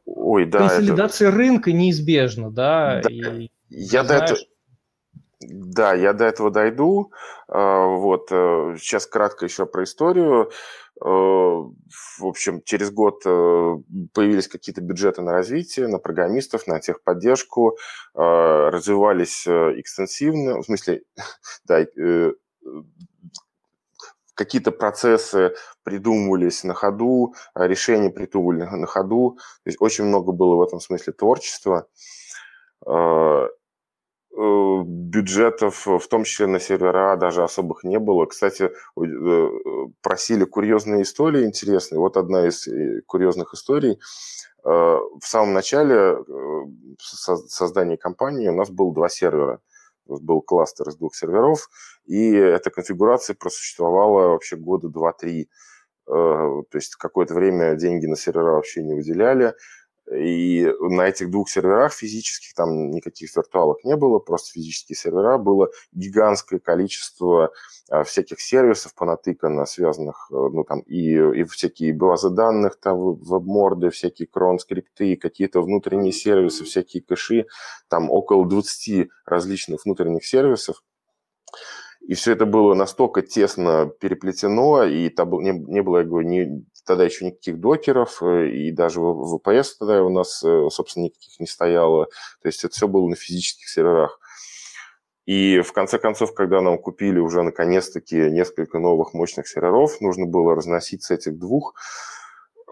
[0.05, 0.59] Ой, да.
[0.59, 1.37] Консолидация это...
[1.37, 3.01] рынка неизбежна, да.
[3.03, 3.11] да.
[3.11, 4.39] И, я до этого...
[5.41, 7.13] Да, я до этого дойду.
[7.49, 10.51] А, вот, э, сейчас кратко еще про историю.
[11.01, 13.77] Э, в общем, через год э,
[14.13, 17.77] появились какие-то бюджеты на развитие, на программистов, на техподдержку,
[18.15, 21.03] развивались экстенсивно, в смысле,
[21.65, 21.85] да,
[24.35, 29.39] какие-то процессы придумывались на ходу, решения придумывали на ходу.
[29.65, 31.87] То есть очень много было в этом смысле творчества.
[34.35, 38.25] Э, бюджетов, в том числе на сервера, даже особых не было.
[38.25, 39.49] Кстати, э,
[40.01, 41.99] просили курьезные истории интересные.
[41.99, 43.99] Вот одна из э, курьезных историй.
[44.65, 46.17] В самом начале
[47.01, 49.59] создания компании у нас было два сервера.
[50.07, 51.69] Был кластер из двух серверов,
[52.07, 55.49] и эта конфигурация просуществовала вообще года два-три.
[56.07, 59.55] То есть какое-то время деньги на сервера вообще не выделяли.
[60.17, 65.71] И на этих двух серверах физических, там никаких виртуалок не было, просто физические сервера, было
[65.93, 67.53] гигантское количество
[67.91, 73.91] а, всяких сервисов понатыкано, связанных, э, ну, там, и, и всякие базы данных, там, веб-морды,
[73.91, 77.47] всякие крон-скрипты, какие-то внутренние сервисы, всякие кэши,
[77.89, 80.83] там около 20 различных внутренних сервисов.
[82.09, 86.65] И все это было настолько тесно переплетено, и там не, не было, я говорю, ни,
[86.85, 91.39] тогда еще никаких докеров, э, и даже в VPS тогда у нас, э, собственно, никаких
[91.41, 92.07] не стояло.
[92.43, 94.19] То есть это все было на физических серверах.
[95.25, 100.57] И в конце концов, когда нам купили уже наконец-таки несколько новых мощных серверов, нужно было
[100.57, 101.75] разносить с этих двух,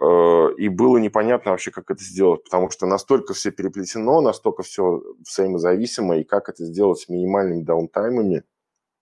[0.00, 5.00] э, и было непонятно вообще, как это сделать, потому что настолько все переплетено, настолько все
[5.20, 8.42] взаимозависимо, и как это сделать с минимальными даунтаймами,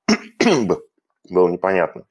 [1.30, 2.04] было непонятно.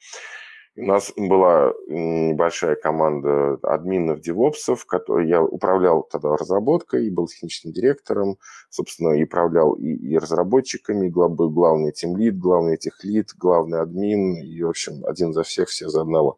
[0.80, 7.71] У нас была небольшая команда админов, девопсов, который я управлял тогда разработкой, и был техническим
[7.71, 8.38] директором,
[8.69, 14.69] собственно, и управлял и, и разработчиками, был главный тимлид, главный техлид, главный админ, и, в
[14.69, 16.38] общем, один за всех, все за одного.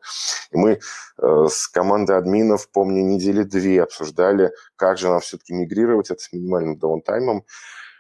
[0.52, 0.80] И мы
[1.18, 6.32] э, с командой админов, помню, недели две обсуждали, как же нам все-таки мигрировать это с
[6.32, 7.44] минимальным даунтаймом.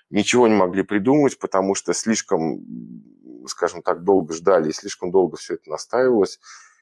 [0.10, 2.64] Ничего не могли придумать, потому что слишком
[3.48, 6.40] скажем так, долго ждали и слишком долго все это настаивалось.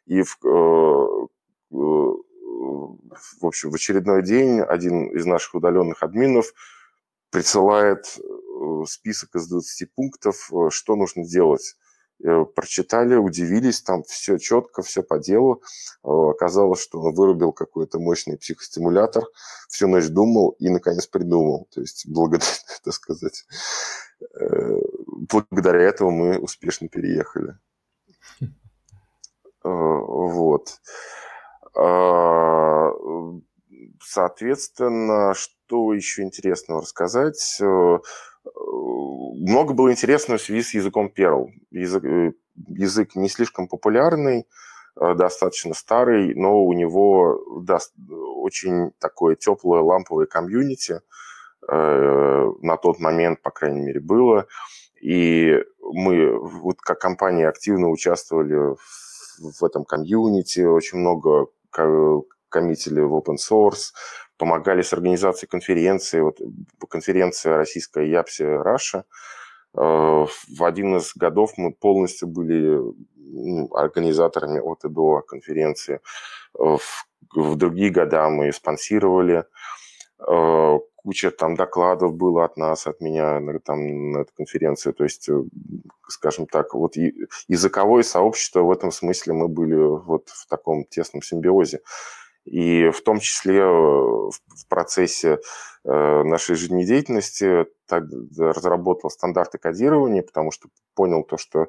[0.07, 1.27] И в, э,
[1.71, 6.53] э, в общем, в очередной день один из наших удаленных админов
[7.29, 11.75] присылает э, список из 20 пунктов, что нужно делать.
[12.55, 15.61] Прочитали, удивились, там все четко, все по делу.
[16.01, 19.23] Оказалось, что он вырубил какой-то мощный психостимулятор,
[19.69, 21.67] всю ночь думал и, наконец, придумал.
[21.71, 22.43] То есть, благодаря,
[22.83, 23.45] так сказать,
[25.31, 27.57] благодаря этому мы успешно переехали.
[29.63, 30.79] Э, вот.
[31.75, 32.91] А,
[34.01, 37.57] соответственно, что еще интересного рассказать?
[37.61, 37.99] Э,
[38.45, 41.47] много было интересного в связи с языком Perl.
[41.71, 42.31] Язык, э,
[42.67, 44.47] язык не слишком популярный,
[44.95, 51.01] достаточно старый, но у него да, очень такое теплое ламповое комьюнити.
[51.67, 54.47] На тот момент, по крайней мере, было.
[55.01, 58.75] И мы вот как компания активно участвовали
[59.39, 61.47] в, этом комьюнити, очень много
[62.49, 63.93] коммитили в open source,
[64.37, 66.39] помогали с организацией конференции, вот
[66.89, 69.03] конференция российская YAPC Russia.
[69.75, 72.79] Э, в один из годов мы полностью были
[73.15, 76.01] ну, организаторами от и до конференции.
[76.57, 79.45] Э, в, в другие года мы спонсировали
[80.19, 84.91] э, куча там докладов было от нас, от меня на, там, на этой конференции.
[84.91, 85.43] То есть, э,
[86.07, 86.95] скажем так, вот
[87.47, 91.81] языковое сообщество в этом смысле мы были вот в таком тесном симбиозе.
[92.47, 95.39] И в том числе в процессе
[95.83, 100.67] нашей жизнедеятельности разработал стандарты кодирования, потому что
[100.97, 101.67] понял то, что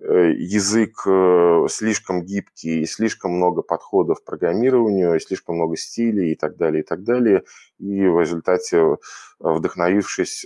[0.00, 6.32] э, язык э, слишком гибкий, и слишком много подходов к программированию, и слишком много стилей
[6.32, 7.44] и так далее, и так далее.
[7.78, 8.96] И в результате, э,
[9.38, 10.44] вдохновившись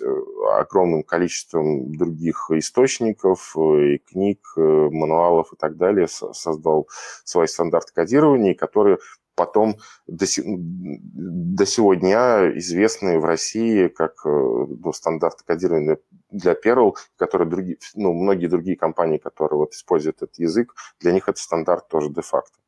[0.59, 6.89] огромным количеством других источников, и книг, мануалов и так далее, создал
[7.25, 8.99] свой стандарт кодирования, который
[9.35, 9.76] потом
[10.07, 15.99] до, до сего дня известные в России как э, ну, стандарт кодирования
[16.30, 21.28] для Perl, которые другие, ну, многие другие компании, которые вот используют этот язык, для них
[21.28, 22.59] это стандарт тоже де-факто.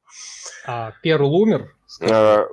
[0.67, 1.77] А Perl умер?
[2.01, 2.47] А,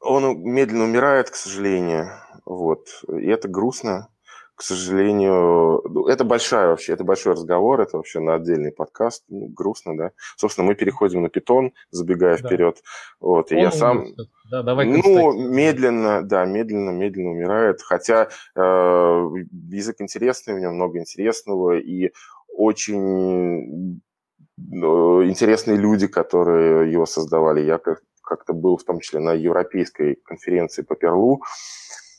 [0.00, 2.10] он медленно умирает, к сожалению.
[2.44, 2.88] Вот.
[3.08, 4.08] И это грустно
[4.56, 9.48] к сожалению, ну, это большая вообще, это большой разговор, это вообще на отдельный подкаст, ну,
[9.48, 10.10] грустно, да.
[10.36, 12.48] Собственно, мы переходим на питон, забегая да.
[12.48, 12.82] вперед.
[13.20, 14.06] Вот, и Он я сам...
[14.50, 21.00] Да, давай ну, медленно, да, медленно, медленно умирает, хотя э, язык интересный, у него много
[21.00, 22.12] интересного, и
[22.48, 24.00] очень
[24.56, 27.60] э, интересные люди, которые его создавали.
[27.60, 27.78] Я
[28.22, 31.42] как-то был в том числе на европейской конференции по Перлу,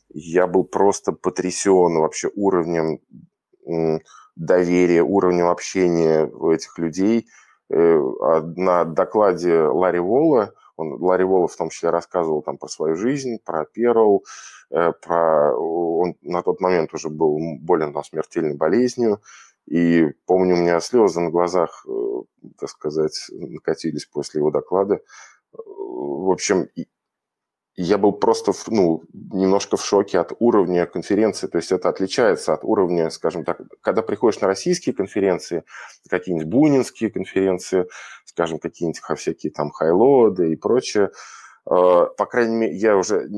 [0.09, 2.99] я был просто потрясен вообще уровнем
[4.35, 7.27] доверия, уровнем общения этих людей.
[7.69, 12.69] Э, а на докладе Ларри Волла, он, Ларри Волла в том числе рассказывал там про
[12.69, 14.23] свою жизнь, про Перл,
[14.69, 15.53] э, про...
[15.53, 19.21] Он на тот момент уже был болен там, смертельной болезнью,
[19.65, 22.21] и помню, у меня слезы на глазах, э,
[22.57, 25.01] так сказать, накатились после его доклада.
[25.51, 26.67] В общем,
[27.79, 31.45] я был просто ну, немножко в шоке от уровня конференции.
[31.45, 35.63] То есть это отличается от уровня, скажем так, когда приходишь на российские конференции,
[36.09, 37.87] какие-нибудь бунинские конференции,
[38.25, 41.11] скажем, какие-нибудь всякие там хайлоды и прочее,
[41.69, 43.29] э, по крайней мере, я уже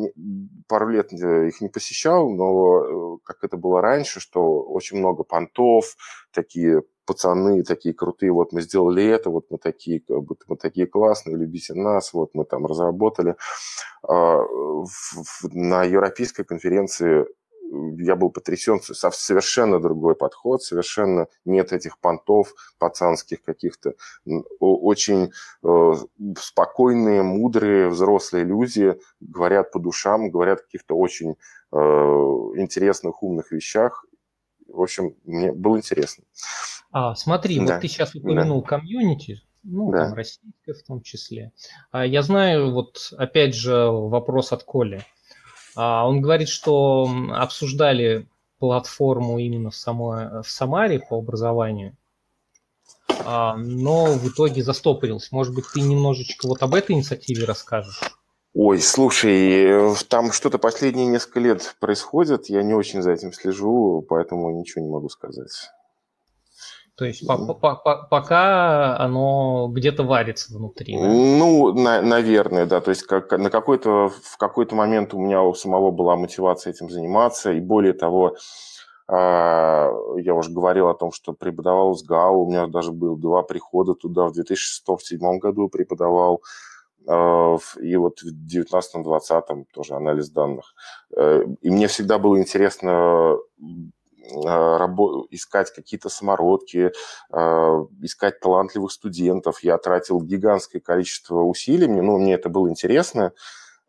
[0.70, 5.24] пару лет э, их не посещал, но э, как это было раньше, что очень много
[5.24, 5.98] понтов,
[6.32, 10.86] такие пацаны такие крутые, вот мы сделали это, вот мы такие, как будто мы такие
[10.86, 13.36] классные, любите нас, вот мы там разработали.
[14.08, 14.44] А,
[15.52, 17.26] на европейской конференции
[17.98, 23.94] я был потрясен, совершенно другой подход, совершенно нет этих понтов пацанских каких-то.
[24.60, 25.32] Очень
[25.64, 25.94] э,
[26.40, 31.36] спокойные, мудрые, взрослые люди говорят по душам, говорят о каких-то очень
[31.72, 34.06] э, интересных, умных вещах.
[34.72, 36.24] В общем, мне было интересно.
[36.92, 37.74] А, смотри, да.
[37.74, 38.68] вот ты сейчас упомянул да.
[38.68, 40.06] комьюнити, ну, да.
[40.06, 41.52] там, российское в том числе.
[41.92, 45.06] А, я знаю, вот опять же вопрос от Коли.
[45.76, 51.96] А, он говорит, что обсуждали платформу именно в, самой, в Самаре по образованию,
[53.26, 55.30] а, но в итоге застопорился.
[55.32, 58.02] Может быть, ты немножечко вот об этой инициативе расскажешь?
[58.62, 64.52] Ой, слушай, там что-то последние несколько лет происходит, я не очень за этим слежу, поэтому
[64.52, 65.72] ничего не могу сказать.
[66.96, 70.94] То есть по -по -по пока оно где-то варится внутри.
[70.94, 71.08] Да?
[71.08, 72.82] Ну, на наверное, да.
[72.82, 76.90] То есть как, на какой-то, в какой-то момент у меня у самого была мотивация этим
[76.90, 77.54] заниматься.
[77.54, 78.36] И более того,
[79.08, 82.44] э, я уже говорил о том, что преподавал в СГАУ.
[82.44, 86.42] У меня даже было два прихода туда в 2006-2007 году преподавал.
[86.44, 86.69] Э,
[87.82, 90.76] и вот в 2019-2020 тоже анализ данных.
[91.16, 93.38] Э, и мне всегда было интересно
[94.46, 94.78] а,
[95.32, 96.92] искать какие-то самородки,
[97.32, 99.64] а, искать талантливых студентов.
[99.64, 103.32] Я тратил гигантское количество усилий, мне, ну, мне это было интересно, а,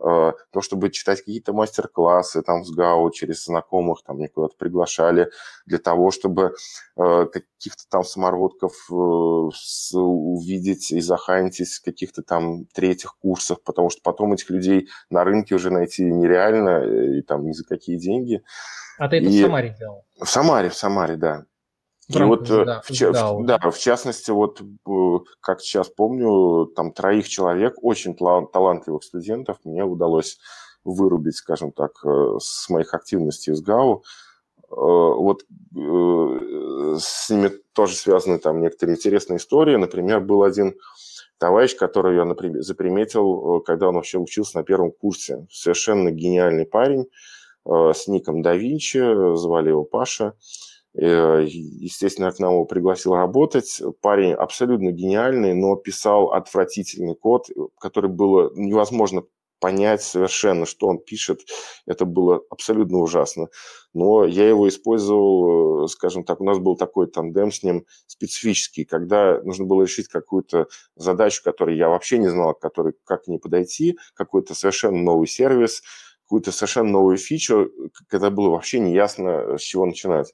[0.00, 5.30] то, чтобы читать какие-то мастер-классы там в СГАУ через знакомых, там меня куда-то приглашали
[5.66, 6.54] для того, чтобы
[6.96, 14.50] каких-то там самородков э, увидеть и захантить каких-то там третьих курсов, потому что потом этих
[14.50, 18.42] людей на рынке уже найти нереально э, и там ни за какие деньги.
[18.98, 19.38] А ты это и...
[19.38, 20.04] в Самаре делал?
[20.18, 21.44] В Самаре, в Самаре, да.
[22.10, 24.92] В и вот, э, да, в, в, да, в частности, вот э,
[25.40, 30.38] как сейчас помню, там троих человек, очень талантливых студентов, мне удалось
[30.84, 34.02] вырубить, скажем так, э, с моих активностей из ГАУ.
[34.72, 35.42] Вот
[35.72, 39.74] с ними тоже связаны там некоторые интересные истории.
[39.74, 40.76] Например, был один
[41.38, 45.44] товарищ, который я заприметил, когда он вообще учился на первом курсе.
[45.50, 47.08] Совершенно гениальный парень
[47.66, 50.24] Э, с ником да Винчи, звали его Паша.
[50.24, 50.30] Э,
[50.94, 53.80] естественно, я к нам его пригласил работать.
[54.00, 57.46] Парень абсолютно гениальный, но писал отвратительный код,
[57.78, 59.22] который было невозможно
[59.60, 61.42] понять совершенно, что он пишет,
[61.86, 63.48] это было абсолютно ужасно.
[63.92, 68.84] Но я его использовал, э, скажем так, у нас был такой тандем с ним специфический,
[68.84, 70.66] когда нужно было решить какую-то
[70.96, 75.82] задачу, которую я вообще не знал, который, как к ней подойти, какой-то совершенно новый сервис,
[76.30, 77.72] какую-то совершенно новую фичу,
[78.06, 80.32] когда было вообще неясно, с чего начинать.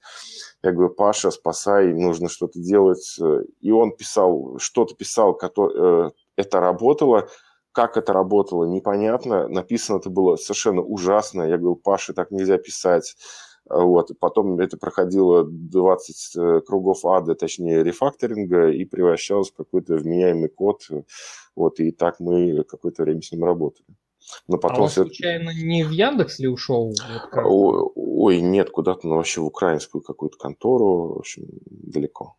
[0.63, 3.19] Я говорю, Паша, спасай, нужно что-то делать.
[3.63, 7.31] И он писал, что-то писал, который, э, это работало,
[7.73, 9.49] как это работало, непонятно.
[9.49, 11.45] Написано это было совершенно ужасно.
[11.45, 13.17] Я говорю, Паша, так нельзя писать.
[13.65, 14.11] Вот.
[14.21, 20.83] Потом это проходило 20 э, кругов ада, точнее рефакторинга, и превращалось в какой-то вменяемый код.
[21.55, 21.81] Вот.
[21.81, 23.97] И так мы какое-то время с ним работали.
[24.49, 25.03] Но потом а он все...
[25.05, 26.93] случайно не в Яндекс ли ушел?
[27.33, 32.37] Вот Ой, нет, куда-то, ну, вообще в украинскую какую-то контору, в общем, далеко.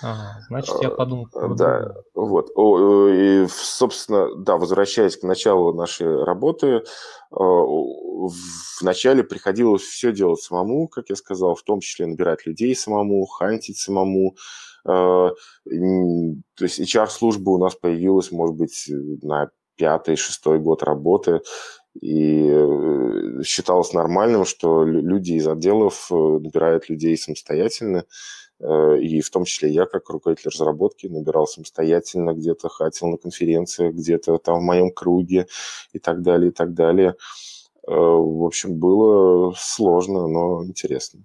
[0.00, 1.26] Ага, значит, я подумал.
[1.56, 2.50] Да, вот.
[2.50, 6.82] И, собственно, да, возвращаясь к началу нашей работы,
[7.30, 13.78] вначале приходилось все делать самому, как я сказал, в том числе набирать людей самому, хантить
[13.78, 14.36] самому.
[14.84, 15.34] То
[16.60, 18.88] есть HR-служба у нас появилась, может быть,
[19.22, 21.40] на пятый, шестой год работы,
[22.00, 22.52] и
[23.44, 28.04] считалось нормальным, что люди из отделов набирают людей самостоятельно,
[28.60, 33.94] Э, и в том числе я, как руководитель разработки, набирал самостоятельно, где-то хотел на конференциях,
[33.94, 35.46] где-то там в моем круге
[35.92, 37.14] и так далее, и так далее.
[37.86, 41.20] Э, в общем, было сложно, но интересно.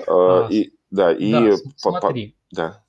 [0.00, 1.32] Э, а, и, да, и...
[1.32, 2.36] Да, смотри.
[2.50, 2.84] По, да.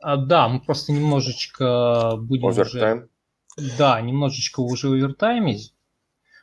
[0.00, 2.98] А, да, мы просто немножечко будем Овертайм.
[2.98, 3.08] уже...
[3.56, 5.74] Да, немножечко уже овертаймить.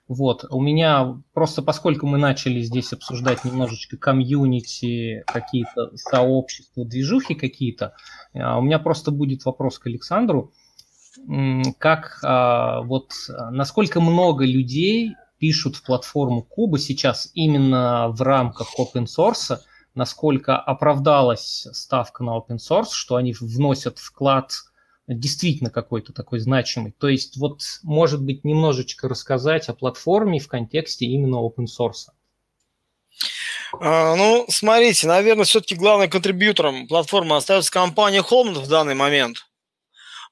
[0.07, 7.95] Вот, у меня просто поскольку мы начали здесь обсуждать немножечко комьюнити, какие-то сообщества, движухи какие-то,
[8.34, 10.51] а, у меня просто будет вопрос к Александру.
[11.78, 13.14] Как а, вот
[13.51, 19.59] насколько много людей пишут в платформу Куба сейчас именно в рамках open source,
[19.95, 24.51] насколько оправдалась ставка на open source, что они вносят вклад
[25.08, 26.93] действительно какой-то такой значимый.
[26.97, 32.12] То есть вот, может быть, немножечко рассказать о платформе в контексте именно open source.
[33.80, 39.45] А, ну, смотрите, наверное, все-таки главным контрибьютором платформы остается компания Holman в данный момент.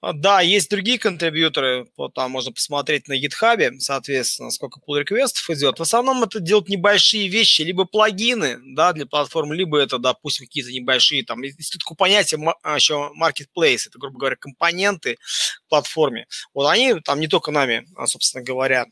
[0.01, 5.49] А, да, есть другие контрибьюторы, вот там можно посмотреть на GitHub, соответственно, сколько pull реквестов
[5.49, 5.79] идет.
[5.79, 10.71] В основном это делают небольшие вещи, либо плагины, да, для платформы, либо это, допустим, какие-то
[10.71, 15.17] небольшие, там, есть такое понятие а, еще marketplace, это, грубо говоря, компоненты
[15.69, 16.27] платформе.
[16.53, 18.85] Вот они там не только нами, а, собственно говоря,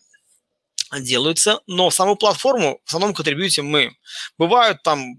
[0.99, 3.95] делаются, но саму платформу в основном контрибьютим мы.
[4.37, 5.15] Бывают там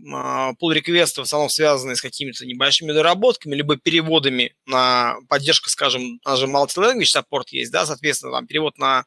[0.61, 6.47] pull реквесты в основном связанные с какими-то небольшими доработками, либо переводами на поддержку, скажем, даже
[6.47, 9.05] multi-language support есть, да, соответственно, там перевод на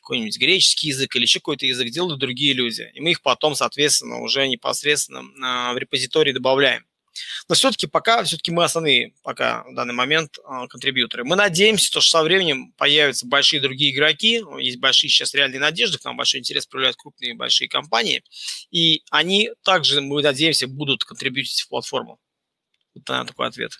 [0.00, 2.90] какой-нибудь греческий язык или еще какой-то язык делают другие люди.
[2.94, 6.84] И мы их потом, соответственно, уже непосредственно э, в репозитории добавляем.
[7.48, 11.24] Но все-таки пока, все-таки мы основные пока в данный момент э, контрибьюторы.
[11.24, 16.04] Мы надеемся, что со временем появятся большие другие игроки, есть большие сейчас реальные надежды, к
[16.04, 18.22] нам большой интерес проявляют крупные большие компании,
[18.70, 22.18] и они также, мы надеемся, будут контрибьютить в платформу.
[22.94, 23.72] Вот наверное, такой ответ.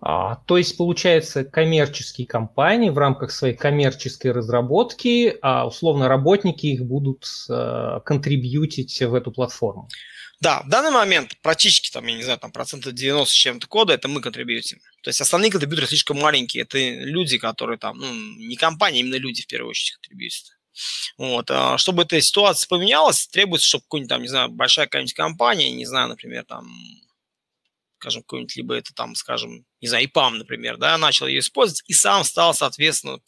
[0.00, 6.84] А, то есть, получается, коммерческие компании в рамках своей коммерческой разработки, а условно работники их
[6.84, 9.88] будут а, контрибьютить в эту платформу.
[10.40, 13.94] Да, в данный момент практически, там, я не знаю, там процентов 90 с чем-то кода
[13.94, 14.80] это мы контрибьютим.
[15.02, 16.64] То есть основные контрибьюторы слишком маленькие.
[16.64, 20.56] Это люди, которые там, ну, не компания, именно люди в первую очередь контрибьютят.
[21.16, 21.50] Вот.
[21.50, 25.86] А чтобы эта ситуация поменялась, требуется, чтобы какой-нибудь там, не знаю, большая какая-нибудь компания, не
[25.86, 26.68] знаю, например, там,
[27.98, 31.94] скажем, какой-нибудь, либо это там, скажем, не знаю, ИПАМ, например, да, начал ее использовать и
[31.94, 33.20] сам стал, соответственно,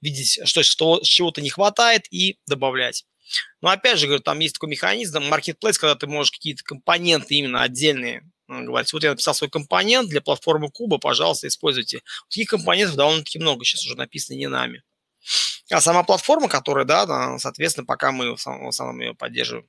[0.00, 3.04] видеть, что, что чего-то не хватает и добавлять.
[3.60, 7.62] Но опять же, говорю, там есть такой механизм, marketplace, когда ты можешь какие-то компоненты именно
[7.62, 12.02] отдельные э, говорить, вот я написал свой компонент для платформы Куба, пожалуйста, используйте.
[12.28, 14.82] Таких компонентов довольно-таки много сейчас уже написано не нами.
[15.70, 19.66] А сама платформа, которая, да, соответственно, пока мы в основном, в основном ее поддерживаем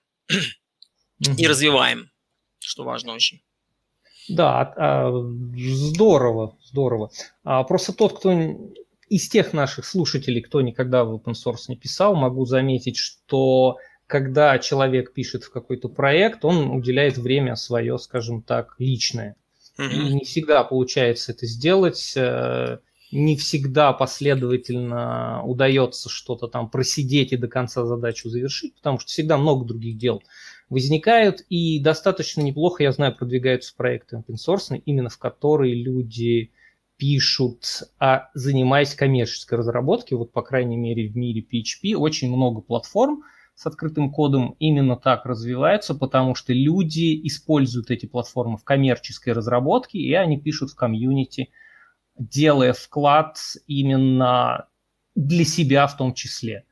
[1.37, 2.11] и развиваем,
[2.59, 3.41] что важно очень.
[4.27, 5.11] Да, а,
[5.55, 7.11] здорово, здорово.
[7.43, 8.33] А просто тот, кто
[9.09, 13.77] из тех наших слушателей, кто никогда в open source не писал, могу заметить, что
[14.07, 19.35] когда человек пишет в какой-то проект, он уделяет время свое, скажем так, личное.
[19.77, 19.91] Mm-hmm.
[19.91, 22.79] И не всегда получается это сделать, э,
[23.11, 29.37] не всегда последовательно удается что-то там просидеть и до конца задачу завершить, потому что всегда
[29.37, 30.21] много других дел
[30.69, 36.51] возникают, и достаточно неплохо, я знаю, продвигаются проекты open source, именно в которые люди
[36.97, 43.23] пишут, а занимаясь коммерческой разработкой, вот по крайней мере в мире PHP, очень много платформ
[43.55, 49.97] с открытым кодом именно так развиваются, потому что люди используют эти платформы в коммерческой разработке,
[49.97, 51.51] и они пишут в комьюнити,
[52.17, 53.37] делая вклад
[53.67, 54.67] именно
[55.15, 56.65] для себя в том числе.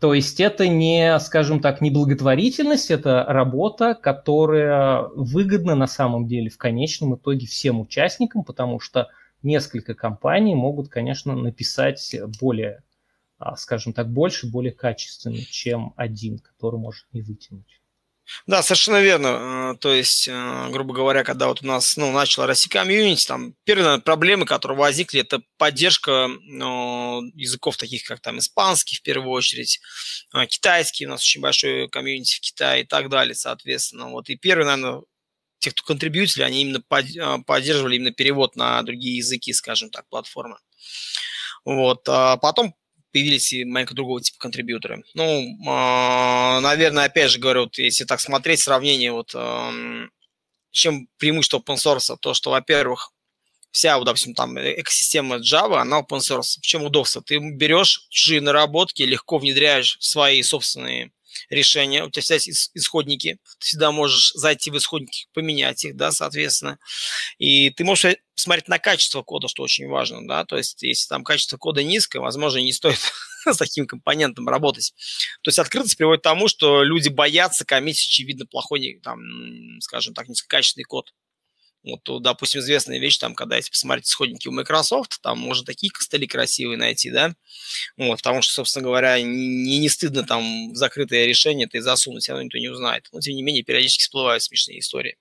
[0.00, 6.50] То есть это не, скажем так, не благотворительность, это работа, которая выгодна на самом деле
[6.50, 9.08] в конечном итоге всем участникам, потому что
[9.42, 12.82] несколько компаний могут, конечно, написать более,
[13.38, 17.82] а, скажем так, больше, более качественно, чем один, который может не вытянуть.
[18.46, 19.72] Да, совершенно верно.
[19.74, 23.54] Э, то есть, э, грубо говоря, когда вот у нас ну, начала расти комьюнити, там
[23.64, 29.30] первые наверное, проблемы, которые возникли, это поддержка ну, языков таких, как там испанский в первую
[29.30, 29.80] очередь,
[30.34, 34.08] э, китайский, у нас очень большой комьюнити в Китае и так далее, соответственно.
[34.10, 35.02] Вот и первый, наверное,
[35.62, 36.82] те, кто контрибьютили, они именно
[37.46, 40.58] поддерживали именно перевод на другие языки, скажем так, платформы.
[41.64, 42.08] Вот.
[42.08, 42.74] А потом
[43.12, 45.04] появились и маленько другого типа контрибьюторы.
[45.14, 49.34] Ну, а, наверное, опять же говорю, вот если так смотреть сравнение, вот
[50.72, 53.12] чем преимущество open source, то, что, во-первых,
[53.70, 56.58] вся, вот, допустим, там экосистема Java, она open source.
[56.58, 57.22] В чем удобство?
[57.22, 61.12] Ты берешь чужие наработки, легко внедряешь свои собственные
[61.50, 66.12] решения, у тебя всегда есть исходники, ты всегда можешь зайти в исходники, поменять их, да,
[66.12, 66.78] соответственно,
[67.38, 71.24] и ты можешь смотреть на качество кода, что очень важно, да, то есть если там
[71.24, 72.98] качество кода низкое, возможно, не стоит
[73.44, 74.94] с таким компонентом работать.
[75.42, 79.20] То есть открытость приводит к тому, что люди боятся коммитить, очевидно, плохой, там,
[79.80, 81.12] скажем так, низкокачественный код.
[81.84, 86.28] Вот, допустим, известная вещь, там, когда если посмотреть исходники у Microsoft, там можно такие костыли
[86.28, 87.34] красивые найти, да,
[87.96, 92.58] вот, потому что, собственно говоря, не, не стыдно там закрытое решение и засунуть, равно никто
[92.58, 93.08] не узнает.
[93.12, 95.16] Но, тем не менее, периодически всплывают смешные истории.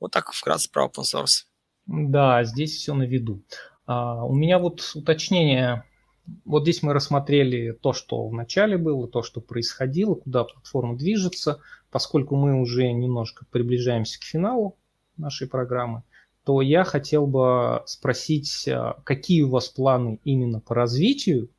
[0.00, 1.44] Вот так вкратце про open source.
[1.86, 3.42] Да, здесь все на виду.
[3.86, 5.84] А, у меня вот уточнение.
[6.44, 11.60] Вот здесь мы рассмотрели то, что в начале было, то, что происходило, куда платформа движется.
[11.90, 14.78] Поскольку мы уже немножко приближаемся к финалу,
[15.18, 16.02] нашей программы,
[16.44, 21.50] то я хотел бы спросить, э, какие у вас планы именно по развитию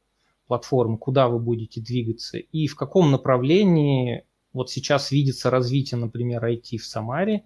[0.48, 6.78] платформы, куда вы будете двигаться и в каком направлении вот сейчас видится развитие, например, IT
[6.78, 7.44] в Самаре,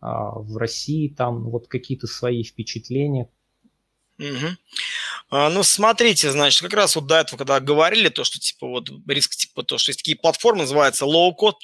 [0.00, 3.28] а, в России, там вот какие-то свои впечатления,
[4.18, 4.46] Угу.
[5.36, 8.88] А, ну, смотрите, значит, как раз вот до этого, когда говорили, то, что, типа, вот
[9.08, 11.56] риск, типа, то, что есть такие платформы, называются low-code,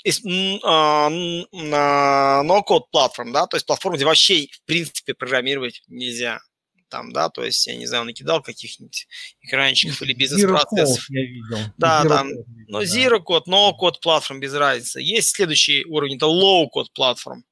[2.42, 6.40] no-code платформ, да, то есть платформа, где вообще, в принципе, программировать нельзя.
[6.88, 9.06] Там, да, то есть, я не знаю, накидал каких-нибудь
[9.42, 11.08] экранчиков или бизнес-процессов.
[11.08, 11.58] я видел.
[11.78, 12.28] Да, Zero там,
[12.66, 15.00] ну, Zero Code, No Code платформ, без разницы.
[15.00, 17.44] Есть следующий уровень, это Low Code платформ.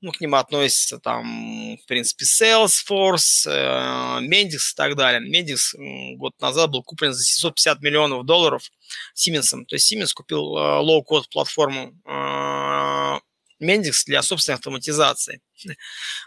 [0.00, 5.20] Ну, к ним относятся там, в принципе, Salesforce, э, Mendix и так далее.
[5.22, 8.70] Mendix год назад был куплен за 750 миллионов долларов
[9.14, 9.64] Siemens.
[9.66, 13.18] То есть Siemens купил э, low-code платформу э,
[13.62, 15.40] Mendix для собственной автоматизации.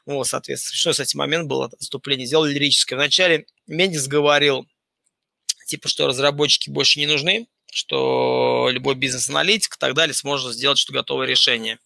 [0.06, 2.26] Вот, соответственно, что, кстати, момент был отступление.
[2.26, 2.98] Сделали лирическое.
[2.98, 4.68] Вначале Mendix говорил,
[5.68, 10.94] типа, что разработчики больше не нужны, что любой бизнес-аналитик и так далее сможет сделать что
[10.94, 11.80] готовое решение.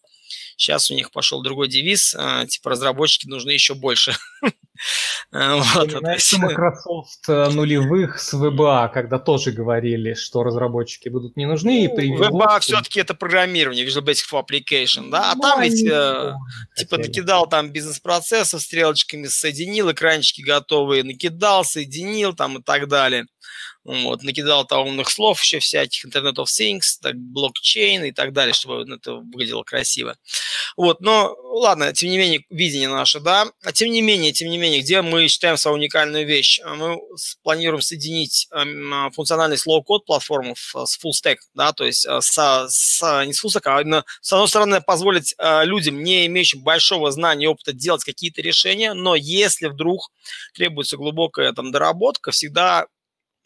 [0.56, 4.14] Сейчас у них пошел другой девиз, а, типа разработчики нужны еще больше.
[5.32, 11.88] А, вот, Microsoft э, нулевых с VBA, когда тоже говорили, что разработчики будут не нужны.
[11.88, 15.30] Ну, и VBA все-таки это программирование, Visual Basic for Application, да?
[15.30, 16.34] А ну, там ведь э,
[16.76, 23.26] типа накидал там бизнес-процессов стрелочками, соединил, экранчики готовые, накидал, соединил там и так далее.
[23.84, 28.54] Вот, накидал там умных слов еще всяких, Internet of Things, так, блокчейн и так далее,
[28.54, 30.16] чтобы это выглядело красиво.
[30.76, 33.46] Вот, но ладно, тем не менее, видение наше, да.
[33.62, 36.60] А тем не менее, тем не менее, где мы считаем свою уникальную вещь?
[36.64, 36.98] Мы
[37.42, 38.64] планируем соединить э,
[39.12, 43.50] функциональность low-code платформу с full stack, да, то есть э, с, с, не с full
[43.50, 47.74] stack, а именно, с одной стороны, позволить э, людям, не имеющим большого знания и опыта,
[47.74, 50.10] делать какие-то решения, но если вдруг
[50.54, 52.86] требуется глубокая там доработка, всегда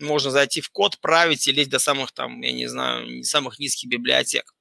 [0.00, 3.88] можно зайти в код, править и лезть до самых там, я не знаю, самых низких
[3.88, 4.54] библиотек.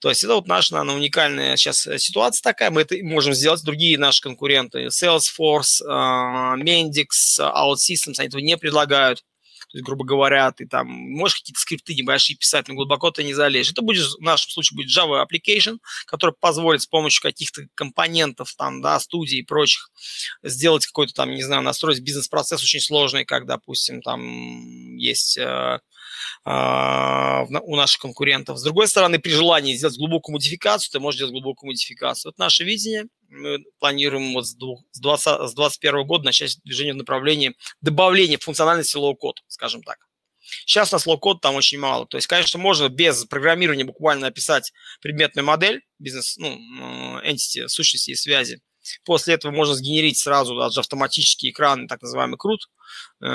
[0.00, 2.70] То есть это вот наша, наверное, уникальная сейчас э, ситуация такая.
[2.70, 3.62] Мы это можем сделать.
[3.64, 9.24] Другие наши конкуренты, Salesforce, э, Mendix, OutSystems, они этого не предлагают.
[9.76, 13.72] Есть, грубо говоря, ты там можешь какие-то скрипты небольшие писать, но глубоко ты не залезешь.
[13.72, 18.80] Это будет, в нашем случае, будет Java Application, который позволит с помощью каких-то компонентов, там,
[18.80, 19.90] да, студий и прочих
[20.42, 25.80] сделать какой-то там, не знаю, настроить бизнес-процесс очень сложный, как, допустим, там есть э,
[26.44, 28.58] а, у наших конкурентов.
[28.58, 32.30] С другой стороны, при желании сделать глубокую модификацию, ты можешь сделать глубокую модификацию.
[32.30, 33.06] Вот наше видение.
[33.28, 39.98] Мы планируем вот с 2021 года начать движение в направлении добавления функциональности low-code, скажем так.
[40.64, 42.06] Сейчас у нас low-code там очень мало.
[42.06, 46.56] То есть, конечно, можно без программирования буквально описать предметную модель, бизнес, ну,
[47.20, 48.60] entity, сущности и связи,
[49.04, 52.58] После этого можно сгенерить сразу даже автоматический экран, так называемый CRUD,
[53.20, 53.26] э,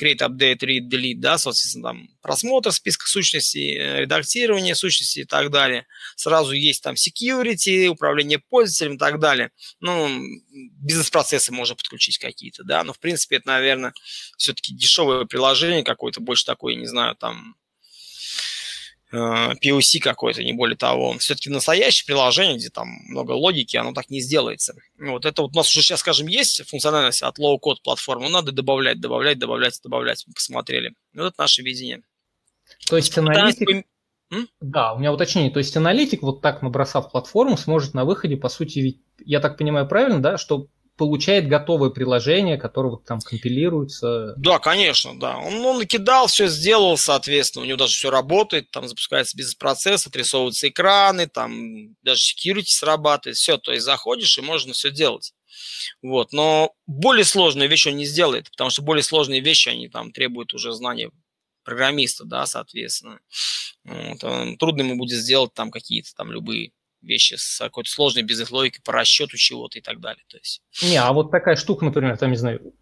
[0.00, 5.50] Create, Update, Read, Delete, да, соответственно, там просмотр списка сущностей, э, редактирование сущностей и так
[5.50, 5.86] далее.
[6.16, 9.50] Сразу есть там security, управление пользователем и так далее.
[9.80, 10.08] Ну,
[10.50, 13.92] бизнес-процессы можно подключить какие-то, да, но в принципе это, наверное,
[14.36, 17.56] все-таки дешевое приложение какое-то, больше такое, не знаю, там
[19.12, 21.18] POC какой-то, не более того.
[21.18, 24.74] Все-таки настоящее приложение, где там много логики, оно так не сделается.
[24.98, 29.00] Вот это вот у нас уже сейчас, скажем, есть функциональность от low-code платформы, надо добавлять,
[29.00, 30.24] добавлять, добавлять, добавлять.
[30.26, 30.94] Мы посмотрели.
[31.14, 32.02] Вот это наше видение.
[32.88, 33.84] То есть аналитик...
[34.62, 35.50] Да, у меня уточнение.
[35.50, 39.86] То есть аналитик, вот так набросав платформу, сможет на выходе, по сути, я так понимаю
[39.86, 40.68] правильно, да, что
[41.02, 44.34] получает готовое приложение, которое вот там компилируется.
[44.36, 45.36] Да, конечно, да.
[45.36, 50.68] Он, он накидал, все сделал, соответственно, у него даже все работает, там запускается бизнес-процесс, отрисовываются
[50.68, 55.34] экраны, там даже security срабатывает, все, то есть заходишь и можно все делать.
[56.02, 60.12] Вот, но более сложные вещи он не сделает, потому что более сложные вещи, они там
[60.12, 61.10] требуют уже знания
[61.64, 63.18] программиста, да, соответственно.
[63.84, 66.70] Вот, э, трудно ему будет сделать там какие-то там любые
[67.02, 70.24] вещи с какой-то сложной бизнес-логикой по расчету чего-то и так далее.
[70.28, 70.62] То есть...
[70.82, 72.74] Не, а вот такая штука, например, там, не знаю,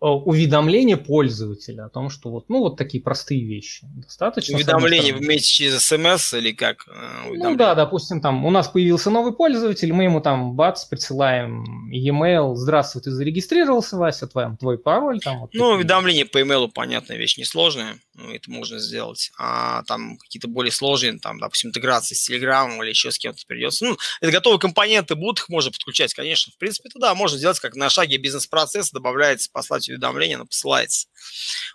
[0.00, 3.86] уведомление пользователя о том, что вот, ну, вот такие простые вещи.
[3.96, 4.56] Достаточно.
[4.56, 6.88] Уведомление вместе через смс или как?
[6.88, 11.90] Э, ну да, допустим, там у нас появился новый пользователь, мы ему там бац, присылаем
[11.90, 15.20] e-mail, здравствуй, ты зарегистрировался, Вася, твой, твой пароль.
[15.20, 19.30] Там, вот, ну, уведомление по e-mail, понятная вещь, несложная, ну, это можно сделать.
[19.38, 23.84] А там какие-то более сложные, там, допустим, интеграции с Telegram или еще с кем-то придется.
[23.84, 26.52] Ну, это готовые компоненты будут, их можно подключать, конечно.
[26.54, 31.08] В принципе, это да, можно сделать, как на шаге бизнес-процесса добавляется, послать уведомление, оно посылается.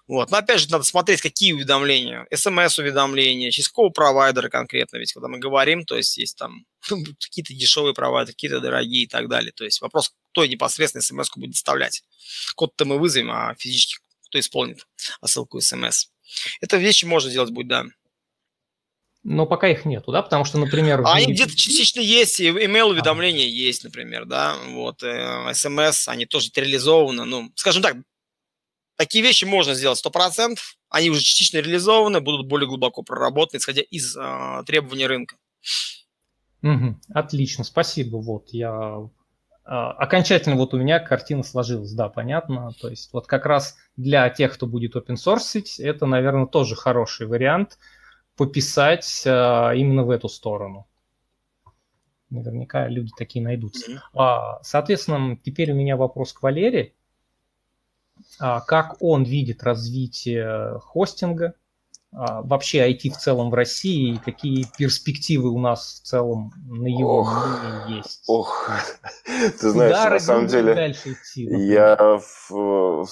[0.08, 0.32] Вот.
[0.32, 2.28] Но опять же, надо смотреть, какие уведомления.
[2.34, 4.98] СМС-уведомления, через какого провайдера конкретно.
[4.98, 6.66] Ведь когда мы говорим, то есть есть там
[7.20, 9.52] какие-то дешевые провайдеры, какие-то дорогие и так далее.
[9.52, 12.04] То есть вопрос, кто непосредственно смс будет доставлять.
[12.56, 14.88] Код-то мы вызовем, а физически кто исполнит
[15.22, 16.08] отсылку смс.
[16.62, 17.86] Это вещи можно делать будет, да
[19.26, 21.02] но пока их нету, да, потому что, например...
[21.04, 23.48] А они где-то частично есть, и email уведомления а.
[23.48, 27.96] есть, например, да, вот, э, смс, они тоже реализованы, ну, скажем так,
[28.98, 30.58] такие вещи можно сделать 100%,
[30.90, 35.38] они уже частично реализованы, будут более глубоко проработаны, исходя из э, требований рынка.
[36.62, 39.10] Угу, отлично, спасибо, вот, я
[39.68, 42.74] а, окончательно вот у меня картина сложилась, да, понятно.
[42.80, 47.26] То есть вот как раз для тех, кто будет open source, это, наверное, тоже хороший
[47.26, 47.80] вариант–
[48.36, 50.88] пописать а, именно в эту сторону.
[52.30, 54.02] Наверняка люди такие найдутся.
[54.14, 54.60] Mm-hmm.
[54.64, 56.94] Соответственно, теперь у меня вопрос к Валере.
[58.40, 61.56] А, как он видит развитие хостинга,
[62.16, 67.20] вообще IT в целом в России, и какие перспективы у нас в целом на его
[67.20, 67.48] ох,
[67.90, 68.24] есть?
[68.28, 68.70] Ох,
[69.26, 72.20] ты знаешь, Куда на самом деле, идти, я
[72.50, 73.06] в,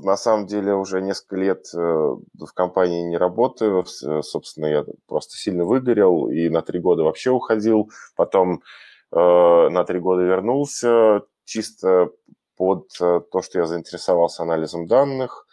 [0.00, 3.84] на самом деле уже несколько лет э, в компании не работаю.
[3.84, 7.90] Э, собственно, я просто сильно выгорел и на три года вообще уходил.
[8.16, 8.62] Потом
[9.12, 12.10] э, на три года вернулся чисто
[12.56, 15.46] под то, что я заинтересовался анализом данных,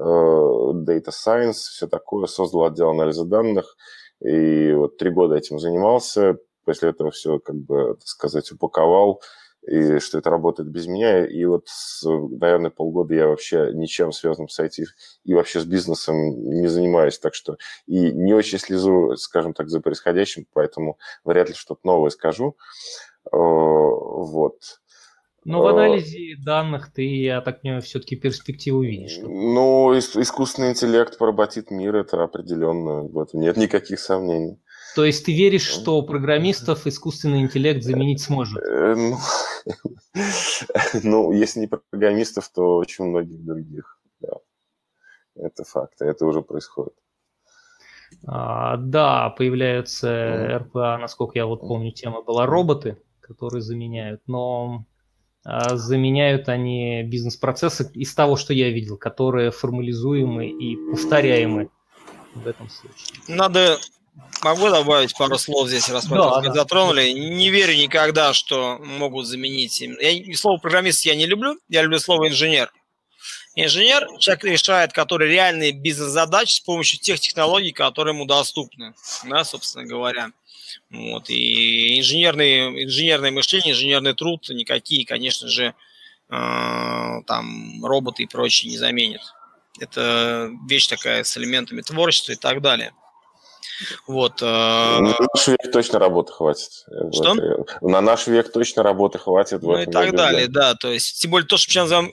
[0.00, 3.76] data science, все такое, создал отдел анализа данных,
[4.20, 9.20] и вот три года этим занимался, после этого все, как бы, так сказать, упаковал,
[9.66, 11.26] и что это работает без меня.
[11.26, 11.66] И вот,
[12.02, 14.84] наверное, полгода я вообще ничем связанным с IT
[15.24, 19.80] и вообще с бизнесом не занимаюсь, так что и не очень слезу, скажем так, за
[19.80, 22.56] происходящим, поэтому вряд ли что-то новое скажу.
[23.30, 24.79] Вот.
[25.44, 29.18] Но в анализе данных ты, я так понимаю, все-таки перспективу видишь.
[29.22, 34.60] Ну, искусственный интеллект поработит мир, это определенно, в этом нет никаких сомнений.
[34.94, 38.62] То есть ты веришь, что программистов искусственный интеллект заменить сможет?
[38.62, 39.16] Э, ну,
[41.02, 44.00] ну, если не программистов, то очень многих других.
[45.36, 46.94] Это факт, это уже происходит.
[48.26, 54.84] А, да, появляются РПА, насколько я вот помню, тема была роботы, которые заменяют, но
[55.44, 61.70] заменяют они бизнес-процессы из того, что я видел, которые формализуемы и повторяемы
[62.34, 63.18] в этом случае.
[63.28, 63.78] Надо
[64.42, 66.52] Могу добавить пару слов здесь, раз мы да, да.
[66.54, 67.10] затронули.
[67.10, 69.80] Не верю никогда, что могут заменить.
[69.80, 72.72] Я, слово программист я не люблю, я люблю слово инженер.
[73.54, 78.94] Инженер– человек решает, который реальные бизнес-задачи с помощью тех технологий, которые ему доступны,
[79.24, 80.30] да, собственно говоря.
[80.90, 81.30] Вот.
[81.30, 85.74] И инженерные, инженерное мышление, инженерный труд никакие, конечно же,
[86.28, 89.22] э, там роботы и прочее не заменят.
[89.78, 92.92] Это вещь такая с элементами творчества и так далее.
[94.06, 94.42] Вот.
[94.42, 94.44] Э,
[95.00, 96.70] на наш век точно работы хватит.
[97.12, 97.34] Что?
[97.80, 99.62] На наш век точно работы хватит.
[99.62, 100.74] Ну и так далее, да.
[100.74, 102.10] То есть, тем более то, что мы называем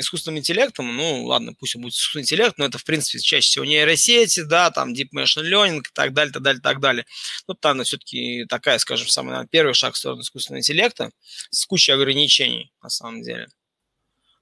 [0.00, 3.64] искусственным интеллектом, ну ладно, пусть он будет искусственный интеллект, но это, в принципе, чаще всего
[3.64, 7.04] нейросети, да, там Deep Machine Learning и так далее, так далее, так далее.
[7.46, 11.10] Ну, там все-таки такая, скажем, самый первый шаг в сторону искусственного интеллекта
[11.50, 13.48] с кучей ограничений, на самом деле.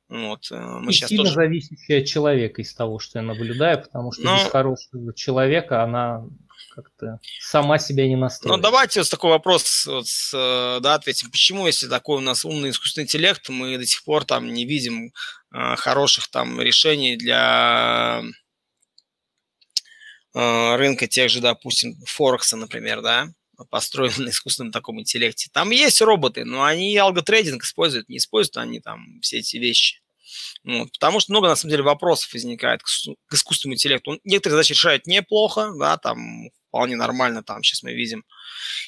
[0.08, 1.34] Вот, э, мы и сейчас сильно тоже...
[1.36, 4.36] зависящая от человека из того, что я наблюдаю, потому что Но...
[4.36, 6.26] без хорошего человека она
[6.74, 8.56] как-то сама себя не настроит.
[8.56, 11.30] Ну, давайте вот такой вопрос вот, э, да, ответим.
[11.30, 15.12] Почему, если такой у нас умный искусственный интеллект, мы до сих пор там не видим
[15.52, 18.22] э, хороших там решений для
[20.34, 23.28] э, рынка тех же, допустим, Форекса, например, да,
[23.70, 25.48] построен на искусственном таком интеллекте.
[25.52, 30.00] Там есть роботы, но они алготрейдинг используют, не используют они там все эти вещи.
[30.64, 34.12] Вот, потому что много, на самом деле, вопросов возникает к, к искусственному интеллекту.
[34.12, 38.24] Он некоторые задачи решает неплохо, да, там вполне нормально, там сейчас мы видим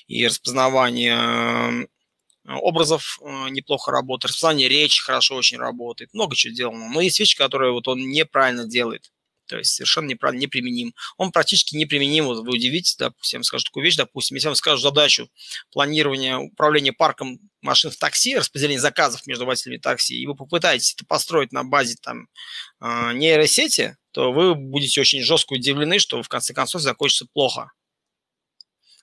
[0.08, 1.86] и распознавание
[2.48, 6.88] э, образов э, неплохо работает, распознавание речи хорошо очень работает, много чего сделано.
[6.88, 9.12] Но есть вещи, которые вот он неправильно делает.
[9.46, 10.94] То есть совершенно неправильно, неприменим.
[11.16, 12.24] Он практически неприменим.
[12.24, 15.28] Вот вы удивитесь, допустим, скажу такую вещь, допустим, если я вам скажу задачу
[15.70, 21.06] планирования управления парком машин в такси, распределения заказов между водителями такси, и вы попытаетесь это
[21.06, 22.26] построить на базе там
[22.80, 27.70] э, нейросети, то вы будете очень жестко удивлены, что в конце концов закончится плохо.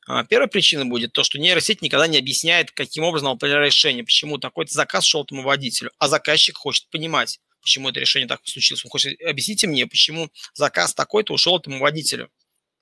[0.08, 4.04] А, первая причина будет то, что нейросеть никогда не объясняет, каким образом он принял решение,
[4.04, 8.84] почему такой-то заказ шел этому водителю, а заказчик хочет понимать, почему это решение так случилось.
[8.86, 12.32] Он хочет, объясните мне, почему заказ такой-то ушел этому водителю.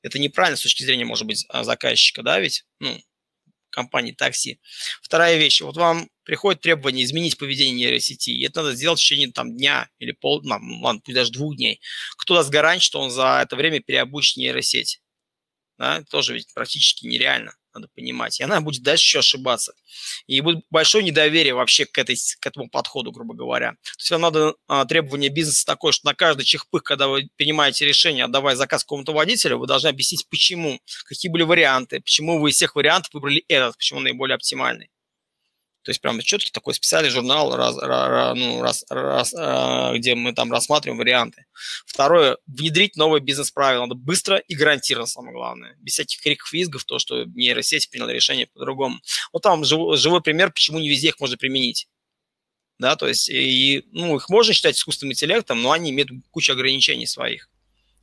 [0.02, 2.98] Это неправильно с точки зрения, может быть, а, заказчика, да, ведь, ну,
[3.72, 4.62] компании такси.
[5.02, 5.60] Вторая вещь.
[5.60, 9.90] Вот вам приходит требование изменить поведение нейросети, и это надо сделать в течение там, дня
[10.00, 11.82] или пол, ну, ладно, пусть даже двух дней.
[12.18, 15.02] Кто даст гарантию, что он за это время переобучит нейросеть?
[15.82, 18.40] Да, тоже ведь практически нереально надо понимать.
[18.40, 19.74] И она будет дальше еще ошибаться.
[20.28, 23.72] И будет большое недоверие вообще к, этой, к этому подходу, грубо говоря.
[23.72, 27.88] То есть вам надо а, требование бизнеса такое, что на каждый чехпых, когда вы принимаете
[27.88, 32.58] решение, отдавая заказ какому-то водителю, вы должны объяснить, почему, какие были варианты, почему вы из
[32.58, 34.91] всех вариантов выбрали этот, почему наиболее оптимальный.
[35.84, 40.34] То есть прям четкий такой специальный журнал, раз, раз, ну, раз, раз, а, где мы
[40.34, 41.46] там рассматриваем варианты.
[41.88, 43.86] Второе, внедрить новые бизнес-правила.
[43.86, 45.76] Надо быстро и гарантированно, самое главное.
[45.80, 49.00] Без всяких криков визгов, то, что нейросеть приняла решение по-другому.
[49.34, 51.88] Вот там живой, пример, почему не везде их можно применить.
[52.78, 57.08] Да, то есть, и, ну, их можно считать искусственным интеллектом, но они имеют кучу ограничений
[57.08, 57.50] своих.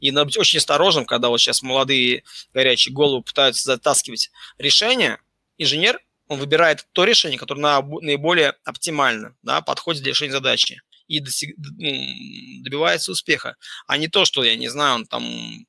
[0.00, 5.18] И надо быть очень осторожным, когда вот сейчас молодые горячие головы пытаются затаскивать решение.
[5.56, 11.54] Инженер он выбирает то решение, которое наиболее оптимально, да, подходит для решения задачи и достиг,
[11.56, 13.56] ну, добивается успеха,
[13.86, 15.66] а не то, что, я не знаю, он там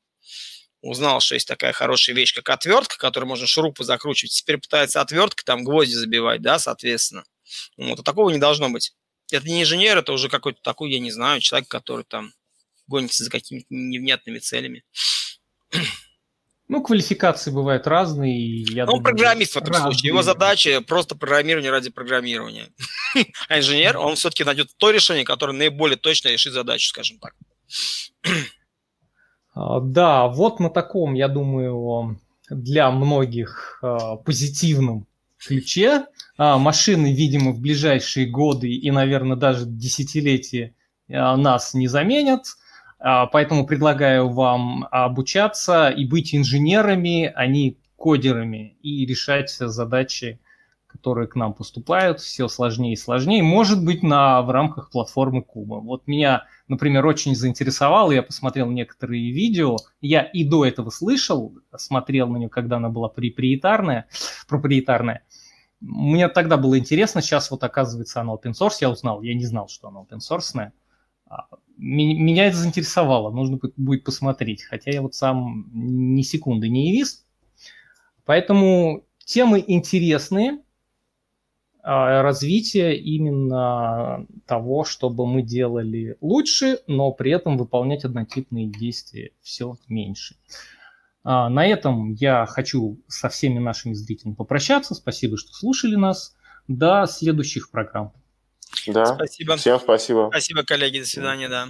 [0.81, 5.45] узнал, что есть такая хорошая вещь, как отвертка, которую можно шурупы закручивать, теперь пытается отверткой
[5.45, 7.23] там гвозди забивать, да, соответственно.
[7.77, 8.93] Вот, а такого не должно быть.
[9.31, 12.33] Это не инженер, это уже какой-то такой, я не знаю, человек, который там
[12.87, 14.83] гонится за какими-то невнятными целями.
[16.69, 18.61] Ну, квалификации бывают разные.
[18.61, 19.91] Я ну, думаю, программист в этом разные.
[19.91, 20.09] случае.
[20.09, 22.69] Его задача просто программирование ради программирования.
[23.49, 27.33] А инженер, он все-таки найдет то решение, которое наиболее точно решит задачу, скажем так.
[29.55, 32.21] А, да, вот на таком, я думаю,
[32.51, 35.07] для многих а, позитивном
[35.39, 36.05] ключе
[36.37, 40.75] а, машины, видимо, в ближайшие годы и, наверное, даже десятилетия
[41.07, 42.43] нас не заменят–
[42.99, 50.39] поэтому предлагаю вам обучаться и быть инженерами, а не кодерами, и решать задачи,
[50.87, 53.43] которые к нам поступают, все сложнее и сложнее.
[53.43, 55.75] Может быть, на, в рамках платформы Куба.
[55.75, 62.27] Вот меня, например, очень заинтересовало, я посмотрел некоторые видео, я и до этого слышал, смотрел
[62.27, 64.07] на нее, когда она была проприетарная,
[64.47, 65.23] проприетарная.
[65.79, 69.67] Мне тогда было интересно, сейчас вот оказывается она open source, я узнал, я не знал,
[69.69, 70.71] что она open source
[71.79, 77.25] меня это заинтересовало, нужно будет посмотреть, хотя я вот сам ни секунды не юрист.
[78.25, 80.59] Поэтому темы интересные,
[81.81, 89.77] а, развитие именно того, чтобы мы делали лучше, но при этом выполнять однотипные действия все
[89.87, 90.35] меньше.
[91.23, 94.93] А, на этом я хочу со всеми нашими зрителями попрощаться.
[94.95, 96.35] Спасибо, что слушали нас.
[96.67, 98.13] До следующих программ.
[98.87, 99.15] Да.
[99.15, 99.57] Спасибо.
[99.57, 100.29] Всем спасибо.
[100.31, 100.99] Спасибо, коллеги.
[100.99, 101.69] До свидания, да.